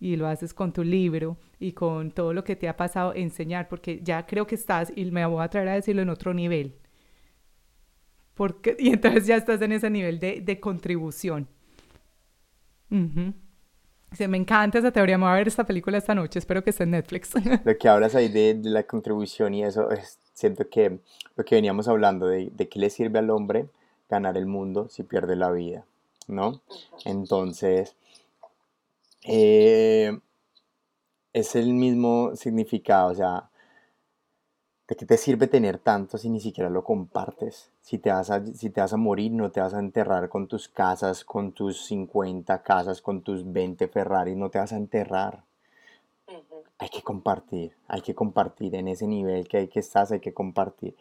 [0.01, 3.69] Y lo haces con tu libro y con todo lo que te ha pasado enseñar,
[3.69, 6.77] porque ya creo que estás, y me voy a traer a decirlo en otro nivel.
[8.35, 11.49] Porque, y entonces ya estás en ese nivel de, de contribución.
[12.91, 13.35] Ujú.
[14.13, 15.19] Sí, me encanta esa teoría.
[15.19, 16.39] Me voy a ver esta película esta noche.
[16.39, 17.33] Espero que esté en Netflix.
[17.65, 21.01] Lo que hablas ahí de, de la contribución y eso, es- siento que
[21.37, 23.67] lo que veníamos hablando de, de qué le sirve al hombre
[24.09, 25.85] ganar el mundo si pierde la vida,
[26.29, 26.61] ¿no?
[27.05, 27.97] Entonces,
[29.25, 30.19] eh,
[31.33, 33.51] es el mismo significado, o sea,
[34.89, 37.71] ¿de qué te sirve tener tanto si ni siquiera lo compartes?
[37.83, 40.47] Si te vas a, si te vas a morir, no te vas a enterrar con
[40.47, 45.45] tus casas, con tus 50 casas, con tus 20 Ferraris, no te vas a enterrar.
[46.79, 50.35] Hay que compartir, hay que compartir en ese nivel que hay que estás, hay que
[50.35, 50.95] compartir.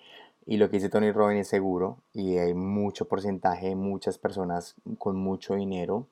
[0.46, 4.76] Y lo que dice Tony Robbins es seguro, y hay mucho porcentaje de muchas personas
[5.00, 6.08] con mucho dinero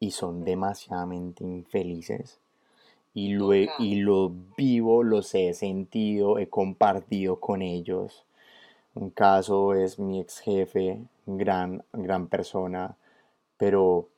[0.00, 2.38] y son demasiadamente infelices.
[3.14, 8.24] Y lo, he- y lo vivo, los he sentido, he compartido con ellos.
[8.94, 12.96] Un caso es mi ex jefe, gran, gran persona,
[13.58, 14.08] pero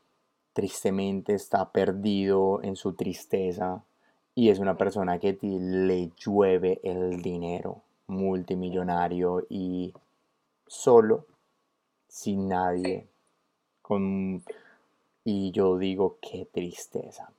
[0.52, 3.82] tristemente está perdido en su tristeza
[4.34, 9.94] y es una persona que le llueve el dinero, multimillonario y
[10.66, 11.26] solo,
[12.08, 13.06] sin nadie,
[13.80, 14.42] con,
[15.24, 17.30] y yo digo, qué tristeza.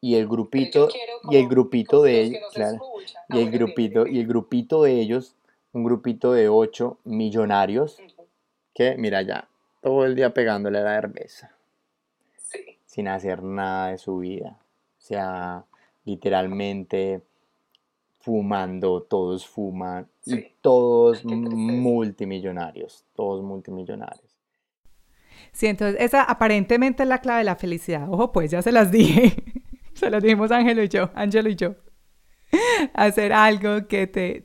[0.00, 0.88] Y el grupito,
[1.30, 2.80] y el grupito de ellos, claro,
[3.28, 5.34] y el grupito, y el grupito de ellos,
[5.72, 7.98] un grupito de ocho millonarios,
[8.74, 9.48] que mira ya,
[9.82, 11.54] todo el día pegándole a la cerveza,
[12.36, 14.58] Sí, sin hacer nada de su vida.
[14.98, 15.64] O sea,
[16.04, 17.22] literalmente
[18.20, 24.38] fumando, todos fuman y todos multimillonarios, todos multimillonarios.
[25.52, 28.08] Sí, entonces esa aparentemente es la clave de la felicidad.
[28.08, 29.34] Ojo, pues ya se las dije.
[29.94, 31.74] se las dijimos Ángelo y yo, Ángelo y yo.
[32.94, 34.44] Hacer algo que te,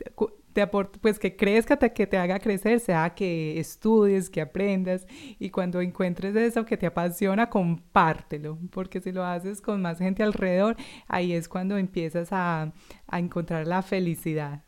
[0.56, 5.06] te aporte, pues que crezca, que te haga crecer, sea que estudies, que aprendas.
[5.38, 8.58] Y cuando encuentres eso que te apasiona, compártelo.
[8.72, 10.78] Porque si lo haces con más gente alrededor,
[11.10, 12.72] ahí es cuando empiezas a,
[13.06, 14.64] a encontrar la felicidad.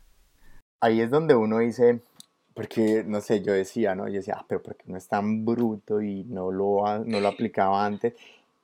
[0.82, 2.02] Ahí es donde uno dice,
[2.52, 4.08] porque no sé, yo decía, ¿no?
[4.08, 7.86] Yo decía, ah, pero porque uno es tan bruto y no lo, no lo aplicaba
[7.86, 8.12] antes.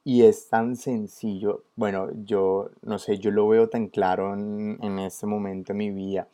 [0.05, 1.65] Y es tan sencillo.
[1.75, 5.91] Bueno, yo no sé, yo lo veo tan claro en, en este momento de mi
[5.91, 6.29] vida.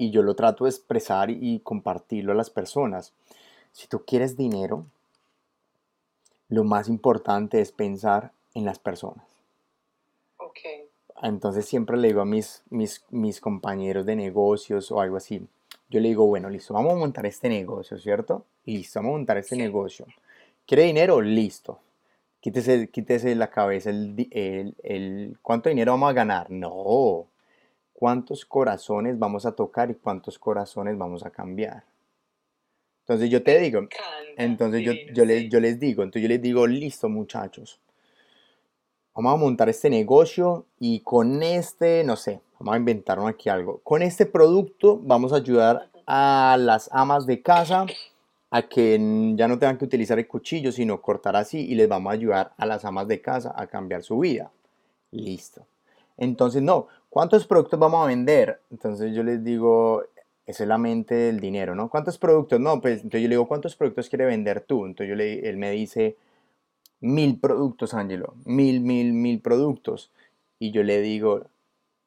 [0.00, 3.12] Y yo lo trato de expresar y compartirlo a las personas.
[3.72, 4.86] Si tú quieres dinero,
[6.48, 9.26] lo más importante es pensar en las personas.
[10.38, 10.58] Ok.
[11.22, 15.46] Entonces siempre le digo a mis, mis, mis compañeros de negocios o algo así,
[15.90, 18.46] yo le digo, bueno, listo, vamos a montar este negocio, ¿cierto?
[18.64, 19.62] Listo, vamos a montar este Sí.
[19.62, 20.06] negocio.
[20.66, 21.20] ¿Quiere dinero?
[21.20, 21.78] Listo.
[22.40, 26.50] Quítese, quítese la cabeza el, el, el- ¿cuánto dinero vamos a ganar?
[26.50, 27.26] No.
[28.00, 31.84] ¿Cuántos corazones vamos a tocar y cuántos corazones vamos a cambiar?
[33.00, 33.86] Entonces yo te digo,
[34.38, 37.78] entonces yo, yo, les, yo les digo, entonces yo les digo, listo muchachos,
[39.14, 43.80] vamos a montar este negocio y con este, no sé, vamos a inventarnos aquí algo.
[43.80, 47.84] Con este producto vamos a ayudar a las amas de casa
[48.50, 48.98] a que
[49.34, 52.54] ya no tengan que utilizar el cuchillo, sino cortar así y les vamos a ayudar
[52.56, 54.50] a las amas de casa a cambiar su vida.
[55.10, 55.66] Listo.
[56.16, 58.60] Entonces, no, ¿cuántos productos vamos a vender?
[58.70, 60.04] Entonces yo les digo,
[60.46, 61.90] eso es la mente del dinero, ¿no?
[61.90, 62.58] ¿Cuántos productos?
[62.60, 64.86] No, pues entonces yo le digo, ¿cuántos productos quiere vender tú?
[64.86, 66.16] Entonces yo le, él me dice,
[67.00, 70.10] mil productos, Angelo, mil, mil, mil productos.
[70.58, 71.46] Y yo le digo,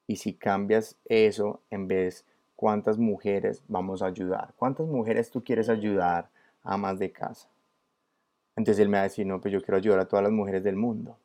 [0.07, 2.25] y si cambias eso en vez,
[2.55, 4.53] ¿cuántas mujeres vamos a ayudar?
[4.57, 6.29] ¿Cuántas mujeres tú quieres ayudar
[6.63, 7.47] a más de casa?
[8.55, 10.63] Entonces él me va a decir, no, pues yo quiero ayudar a todas las mujeres
[10.63, 11.17] del mundo.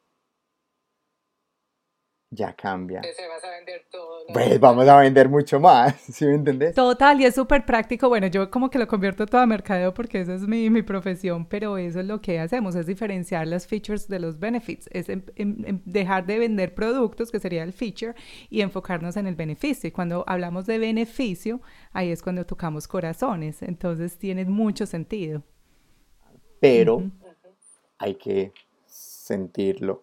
[2.31, 2.99] Ya cambia.
[2.99, 4.19] Entonces vas a vender todo.
[4.29, 4.35] ¿no?
[4.35, 6.75] Pues vamos a vender mucho más, ¿sí me entendés?
[6.75, 8.09] Total, y es súper práctico.
[8.11, 11.47] Bueno, yo como que lo convierto todo a mercadeo porque esa es mi, mi profesión,
[11.47, 15.23] pero eso es lo que hacemos, es diferenciar las features de los benefits, es em-
[15.37, 18.15] em- em- dejar de vender productos, que sería el feature,
[18.51, 19.89] y enfocarnos en el beneficio.
[19.89, 21.63] Y cuando hablamos de beneficio,
[21.93, 25.43] ahí es cuando tocamos corazones, entonces tiene mucho sentido.
[26.61, 27.05] Pero
[27.99, 28.53] hay que
[28.87, 30.01] sentirlo,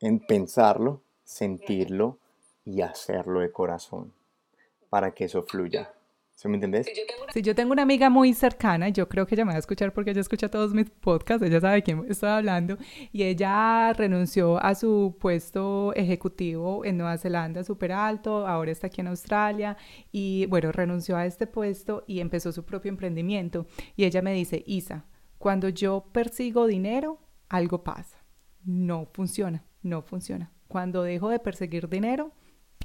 [0.00, 2.18] en pensarlo, sentirlo
[2.64, 4.12] y hacerlo de corazón
[4.88, 5.92] para que eso fluya.
[6.34, 6.86] ¿Sí me entendés?
[6.86, 9.44] Si yo tengo una Si yo tengo una amiga muy cercana, yo creo que ella
[9.44, 12.30] me va a escuchar porque ella escucha todos mis podcasts, ella sabe de quién estoy
[12.30, 12.78] hablando,
[13.12, 19.00] y ella renunció a su puesto ejecutivo en Nueva Zelanda súper alto, ahora está aquí
[19.00, 19.76] en Australia,
[20.10, 23.66] y bueno, renunció a este puesto y empezó su propio emprendimiento.
[23.94, 25.04] Y ella me dice, Isa,
[25.38, 28.24] cuando yo persigo dinero, algo pasa.
[28.64, 30.50] No funciona, no funciona.
[30.70, 32.32] Cuando dejo de perseguir dinero,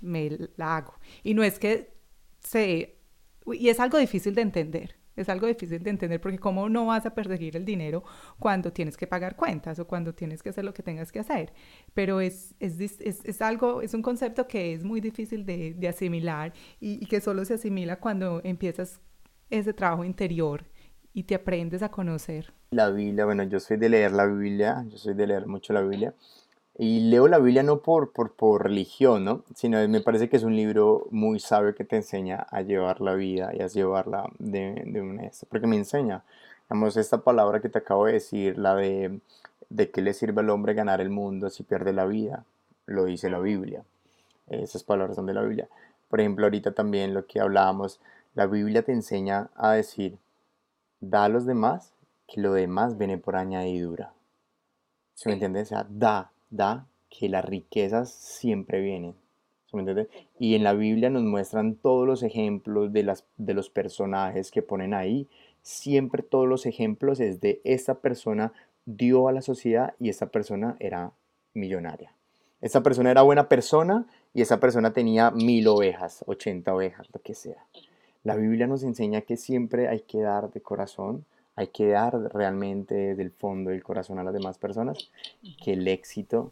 [0.01, 0.95] me la hago.
[1.21, 1.93] Y no es que
[2.39, 2.97] se...
[3.45, 4.95] Y es algo difícil de entender.
[5.15, 8.03] Es algo difícil de entender porque cómo no vas a perseguir el dinero
[8.39, 11.53] cuando tienes que pagar cuentas o cuando tienes que hacer lo que tengas que hacer.
[11.93, 15.87] Pero es, es, es, es algo, es un concepto que es muy difícil de, de
[15.87, 18.99] asimilar y, y que solo se asimila cuando empiezas
[19.51, 20.65] ese trabajo interior
[21.13, 22.51] y te aprendes a conocer.
[22.71, 25.81] La Biblia, bueno, yo soy de leer la Biblia, yo soy de leer mucho la
[25.81, 26.15] Biblia.
[26.77, 29.43] Y leo la Biblia no por, por, por religión, ¿no?
[29.55, 33.13] Sino me parece que es un libro muy sabio que te enseña a llevar la
[33.13, 36.23] vida y a llevarla de, de una porque me enseña,
[36.69, 39.19] digamos, esta palabra que te acabo de decir, la de,
[39.69, 42.43] de qué le sirve al hombre ganar el mundo si pierde la vida,
[42.87, 43.83] lo dice la Biblia.
[44.47, 45.69] Esas palabras son de la Biblia.
[46.09, 47.99] Por ejemplo, ahorita también lo que hablábamos,
[48.35, 50.17] la Biblia te enseña a decir,
[50.99, 51.93] da a los demás,
[52.27, 54.11] que lo demás viene por añadidura.
[55.13, 55.67] ¿Sí me entiendes?
[55.67, 59.15] O sea, da, da, que las riquezas siempre vienen.
[59.65, 60.07] ¿Sí me?
[60.39, 64.61] Y en la Biblia nos muestran todos los ejemplos de, las, de los personajes que
[64.61, 65.27] ponen ahí.
[65.61, 68.53] Siempre todos los ejemplos es de esta persona
[68.85, 71.11] dio a la sociedad y esta persona era
[71.53, 72.13] millonaria.
[72.61, 77.33] Esa persona era buena persona y esa persona tenía mil ovejas, 80 ovejas, lo que
[77.33, 77.65] sea.
[78.23, 81.25] La Biblia nos enseña que siempre hay que dar de corazón,
[81.55, 85.09] hay que dar realmente del fondo del corazón a las demás personas,
[85.63, 86.51] que el éxito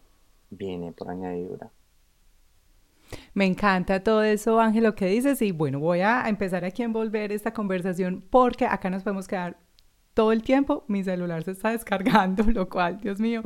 [0.50, 1.72] viene por añadidura.
[3.34, 5.42] Me encanta todo eso, Ángel, lo que dices.
[5.42, 9.58] Y bueno, voy a empezar aquí a envolver esta conversación porque acá nos podemos quedar
[10.14, 10.84] todo el tiempo.
[10.88, 13.42] Mi celular se está descargando, lo cual, Dios mío.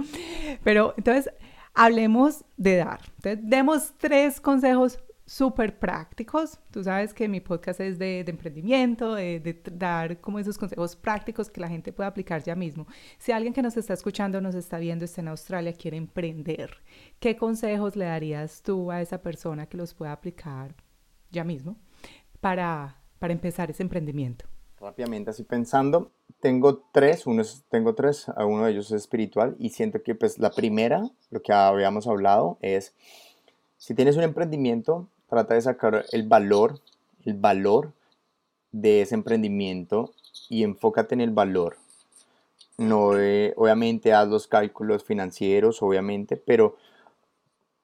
[0.64, 1.32] Pero entonces,
[1.74, 2.99] hablemos de dar.
[3.18, 6.57] Entonces, demos tres consejos súper prácticos.
[6.71, 11.61] Tú sabes que mi podcast es de, emprendimiento, de, dar como esos consejos prácticos que
[11.61, 12.88] la gente pueda aplicar ya mismo.
[13.19, 16.78] Si alguien que nos está escuchando, nos está viendo, está en Australia, quiere emprender,
[17.19, 20.73] ¿qué consejos le darías tú a esa persona que los pueda aplicar
[21.30, 21.75] ya mismo
[22.39, 24.45] para, para empezar ese emprendimiento?
[24.80, 30.01] Rápidamente, así pensando, tengo tres, uno tengo tres, uno de ellos es espiritual y siento
[30.03, 32.95] que pues la primera, lo que habíamos hablado es,
[33.75, 36.80] si tienes un emprendimiento, trata de sacar el valor,
[37.25, 37.93] el valor
[38.71, 40.13] de ese emprendimiento
[40.49, 41.78] y enfócate en el valor.
[42.78, 46.78] No, obviamente haz los cálculos financieros, obviamente, pero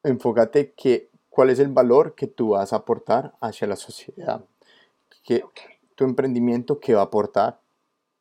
[0.04, 4.46] enfócate que cuál es el valor que tú vas a aportar hacia la sociedad.
[5.24, 5.44] Que
[5.96, 7.60] tu emprendimiento que va a aportar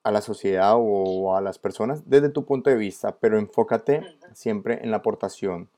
[0.03, 4.03] a la sociedad o a las personas desde tu punto de vista, pero enfócate
[4.33, 5.69] siempre en la aportación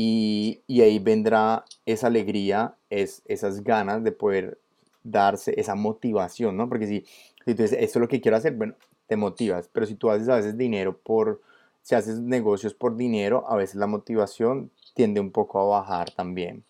[0.00, 4.60] y, ahí vendrá esa alegría, es, esas ganas de poder
[5.02, 6.68] darse esa motivación, ¿no?
[6.68, 7.00] Porque si,
[7.44, 8.76] si tú dices, esto es lo que quiero hacer, bueno,
[9.08, 11.42] te motivas, pero si tú haces a veces dinero por,
[11.82, 16.62] si haces negocios por dinero, a veces la motivación tiende un poco a bajar también.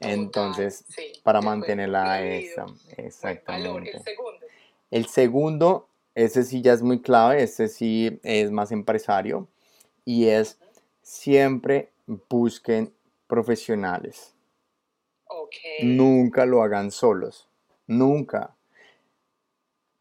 [0.00, 0.84] Entonces,
[1.22, 2.66] para mantenerla esa,
[2.98, 3.92] exactamente.
[3.96, 4.46] El segundo.
[4.90, 9.48] el segundo, ese sí ya es muy clave, ese sí es más empresario
[10.04, 10.58] y es
[11.00, 11.88] siempre
[12.28, 12.92] busquen
[13.26, 14.34] profesionales.
[15.82, 17.48] Nunca lo hagan solos.
[17.86, 18.54] Nunca.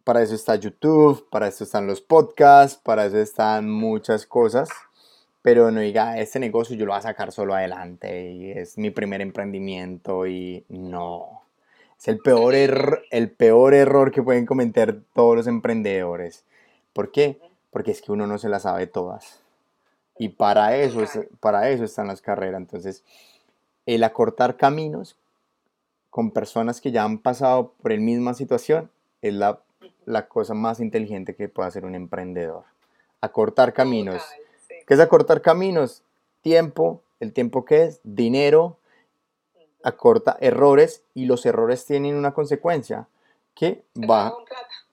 [0.03, 4.69] Para eso está YouTube, para eso están los podcasts, para eso están muchas cosas.
[5.41, 8.91] Pero no diga, este negocio yo lo voy a sacar solo adelante y es mi
[8.91, 11.41] primer emprendimiento y no.
[11.97, 16.45] Es el peor, error, el peor error que pueden cometer todos los emprendedores.
[16.93, 17.39] ¿Por qué?
[17.71, 19.40] Porque es que uno no se las sabe todas.
[20.17, 22.61] Y para eso, es, para eso están las carreras.
[22.61, 23.03] Entonces,
[23.85, 25.17] el acortar caminos
[26.09, 28.91] con personas que ya han pasado por la misma situación
[29.21, 29.59] es la,
[30.27, 32.65] cosa más inteligente que puede hacer un emprendedor.
[33.21, 34.21] Acortar caminos.
[34.85, 36.03] ¿Qué es acortar caminos?
[36.41, 38.77] Tiempo, el tiempo que es, dinero,
[39.83, 43.07] acorta errores y los errores tienen una consecuencia
[43.55, 44.33] que va,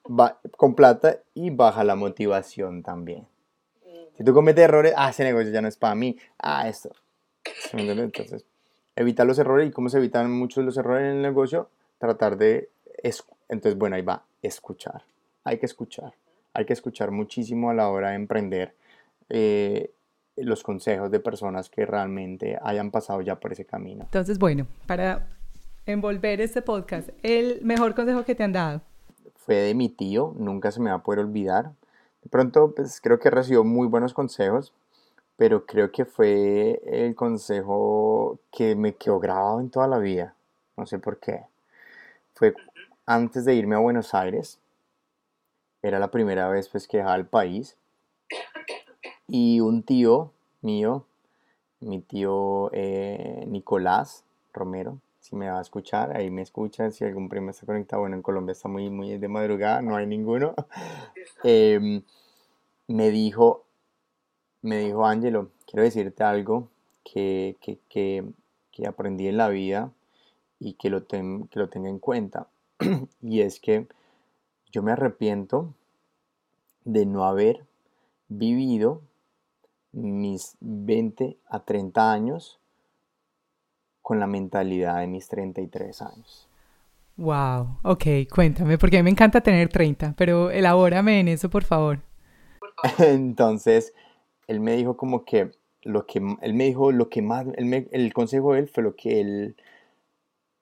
[0.09, 3.27] va con plata y baja la motivación también.
[4.19, 6.91] Si tú cometes errores, ah, ese negocio ya no es para mí, ah, esto.
[7.73, 8.45] Entonces,
[8.97, 12.69] evitar los errores y cómo se evitan muchos los errores en el negocio, tratar de,
[13.49, 15.03] entonces, bueno, ahí va, escuchar.
[15.45, 16.15] Hay que escuchar.
[16.53, 18.75] Hay que escuchar muchísimo a la hora de emprender
[19.29, 19.93] eh,
[20.35, 24.03] los consejos de personas que realmente hayan pasado ya por ese camino.
[24.03, 25.29] Entonces, bueno, para
[25.87, 28.83] envolver este podcast, el mejor consejo que te han dado.
[29.37, 31.71] Fue de mi tío, nunca se me va a poder olvidar
[32.23, 34.73] de pronto, pues creo que recibió muy buenos consejos,
[35.37, 40.35] pero creo que fue el consejo que me quedó grabado en toda la vida.
[40.77, 41.45] No sé por qué.
[42.35, 42.55] Fue
[43.07, 44.59] antes de irme a Buenos Aires.
[45.83, 47.77] Era la primera vez pues, que dejaba el país.
[49.29, 51.05] Y un tío mío,
[51.81, 54.99] mi tío eh, Nicolás Romero,
[55.29, 58.23] si me va a escuchar, ahí me escucha, si algún primo está conectado, bueno, en
[58.23, 60.55] Colombia está muy, muy de madrugada, no hay ninguno,
[61.45, 62.03] em,
[62.87, 63.67] me dijo,
[64.63, 66.71] me dijo, Ángelo, quiero decirte algo
[67.05, 67.57] que,
[68.87, 69.93] aprendí en la vida
[70.59, 72.49] y que lo, que lo tenga en cuenta,
[73.21, 73.87] y es que
[74.73, 75.75] yo me arrepiento
[76.85, 77.67] de no haber
[78.29, 79.03] vivido
[79.93, 82.58] mis 20 a 30 años
[84.09, 86.49] con la mentalidad de mis 33 años.
[87.19, 88.05] Wow, ok,
[88.35, 92.01] cuéntame, porque a mí me encanta tener 30, pero elabórame en eso, por favor.
[93.01, 93.93] Entonces,
[94.47, 95.51] él me dijo como que
[95.83, 99.21] lo que, él me dijo lo que más, el consejo de él fue lo que
[99.21, 99.57] él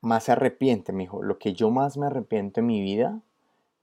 [0.01, 3.21] más se arrepiente, me dijo, lo que yo más me arrepiento en mi vida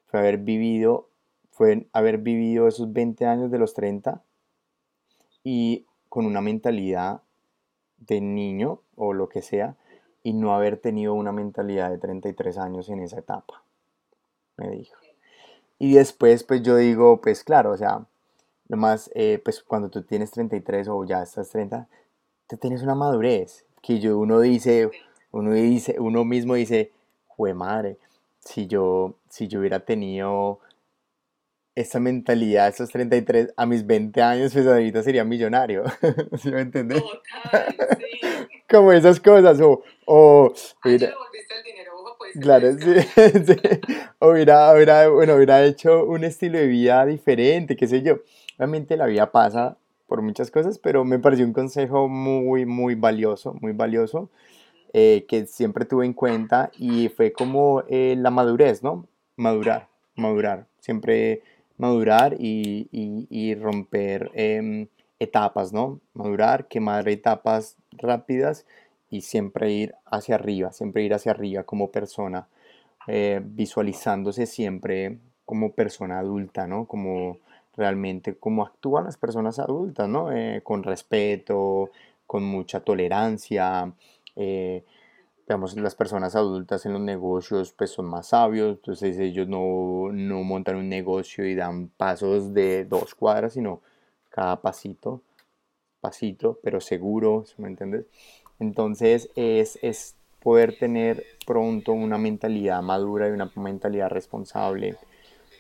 [0.07, 1.07] fue haber vivido,
[1.51, 4.21] fue haber vivido esos 20 años de los 30
[5.41, 7.21] y con una mentalidad
[8.07, 9.75] de niño o lo que sea
[10.23, 13.63] y no haber tenido una mentalidad de 33 años en esa etapa,
[14.57, 14.97] me dijo.
[15.79, 18.05] Y después, pues yo digo, pues claro, o sea,
[18.69, 21.87] nomás, eh, pues cuando tú tienes 33 o ya estás 30,
[22.47, 24.89] tú tienes una madurez que yo, uno dice,
[25.31, 26.91] uno dice, uno mismo dice,
[27.27, 27.97] jue madre,
[28.39, 30.59] si yo, si yo hubiera tenido
[31.75, 35.83] esa mentalidad, esos 33, a mis 20 años, pues ahorita sería millonario.
[36.41, 37.01] ¿Sí me entiendes?
[37.03, 38.27] Total, sí.
[38.69, 42.31] Como esas cosas, o, o Ay, hubiera- ya volviste al dinero, ojo, pues.
[42.39, 42.93] Claro, sí,
[43.45, 43.61] sí.
[44.19, 48.19] Hubiera, hubiera, bueno, hubiera hecho un estilo de vida diferente, qué sé yo.
[48.57, 53.55] Obviamente la vida pasa por muchas cosas, pero me pareció un consejo muy, muy valioso,
[53.61, 54.29] muy valioso,
[54.93, 59.07] eh, que siempre tuve en cuenta y fue como eh, la madurez, ¿no?
[59.35, 61.41] Madurar, madurar, siempre
[61.83, 64.87] madurar y, y- romper em,
[65.19, 65.99] etapas, ¿no?
[66.13, 68.65] Madurar, quemar etapas rápidas
[69.09, 72.47] y siempre ir hacia arriba, siempre ir hacia arriba como persona,
[73.07, 76.85] eh, visualizándose siempre como persona adulta, ¿no?
[76.87, 77.37] Como
[77.75, 80.31] realmente como actúan las personas adultas, ¿no?
[80.31, 81.91] Eh, con respeto,
[82.27, 83.91] con mucha tolerancia.
[84.35, 84.83] eh,
[85.47, 90.43] digamos, las personas adultas en los negocios pues son más sabios, entonces ellos no, no
[90.43, 93.81] montan un negocio y dan pasos de dos cuadras, sino
[94.29, 95.21] cada pasito,
[95.99, 98.05] pasito, pero seguro, ¿sí ¿me entiendes?
[98.59, 104.95] Entonces es, es poder tener pronto una mentalidad madura y una mentalidad responsable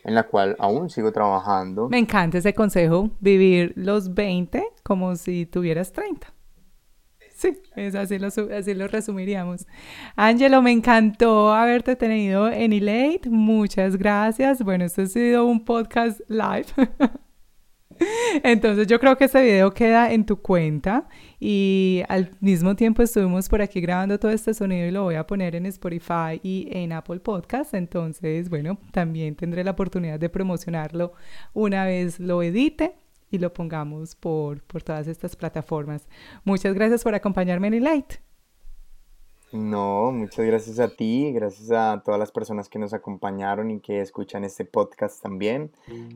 [0.03, 1.89] en la cual aún sigo trabajando.
[1.89, 6.33] Me encanta ese consejo, vivir los 20 como si tuvieras 30.
[7.43, 9.67] Sí, es así lo, así lo resumiríamos.
[10.15, 13.29] Ángelo, me encantó haberte tenido en Elate.
[13.29, 14.63] Muchas gracias.
[14.63, 16.67] Bueno, esto ha sido un podcast live.
[18.43, 23.49] Entonces yo creo que este video queda en tu cuenta y al mismo tiempo estuvimos
[23.49, 26.93] por aquí grabando todo este sonido y lo voy a poner en Spotify y en
[26.93, 27.73] Apple Podcast.
[27.73, 31.11] Entonces, bueno, también tendré la oportunidad de promocionarlo
[31.53, 33.02] una vez lo edite
[33.33, 36.07] y lo pongamos por, por todas estas plataformas.
[36.43, 38.21] Muchas gracias por acompañarme en Elite.
[39.53, 44.01] No, muchas gracias a ti, gracias a todas las personas que nos acompañaron y que
[44.01, 45.71] escuchan este podcast también,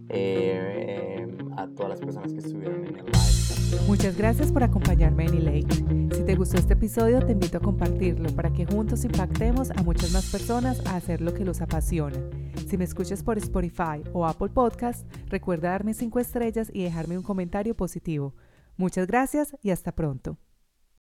[0.10, 3.86] eh, a todas las personas que estuvieron en el live.
[3.88, 6.16] Muchas gracias por acompañarme en Elate.
[6.16, 10.12] Si te gustó este episodio, te invito a compartirlo para que juntos impactemos a muchas
[10.12, 12.18] más personas a hacer lo que los apasiona.
[12.68, 17.24] Si me escuchas por Spotify o Apple Podcast, recuerda darme 5 estrellas y dejarme un
[17.24, 18.34] comentario positivo.
[18.78, 20.38] Muchas gracias y hasta pronto.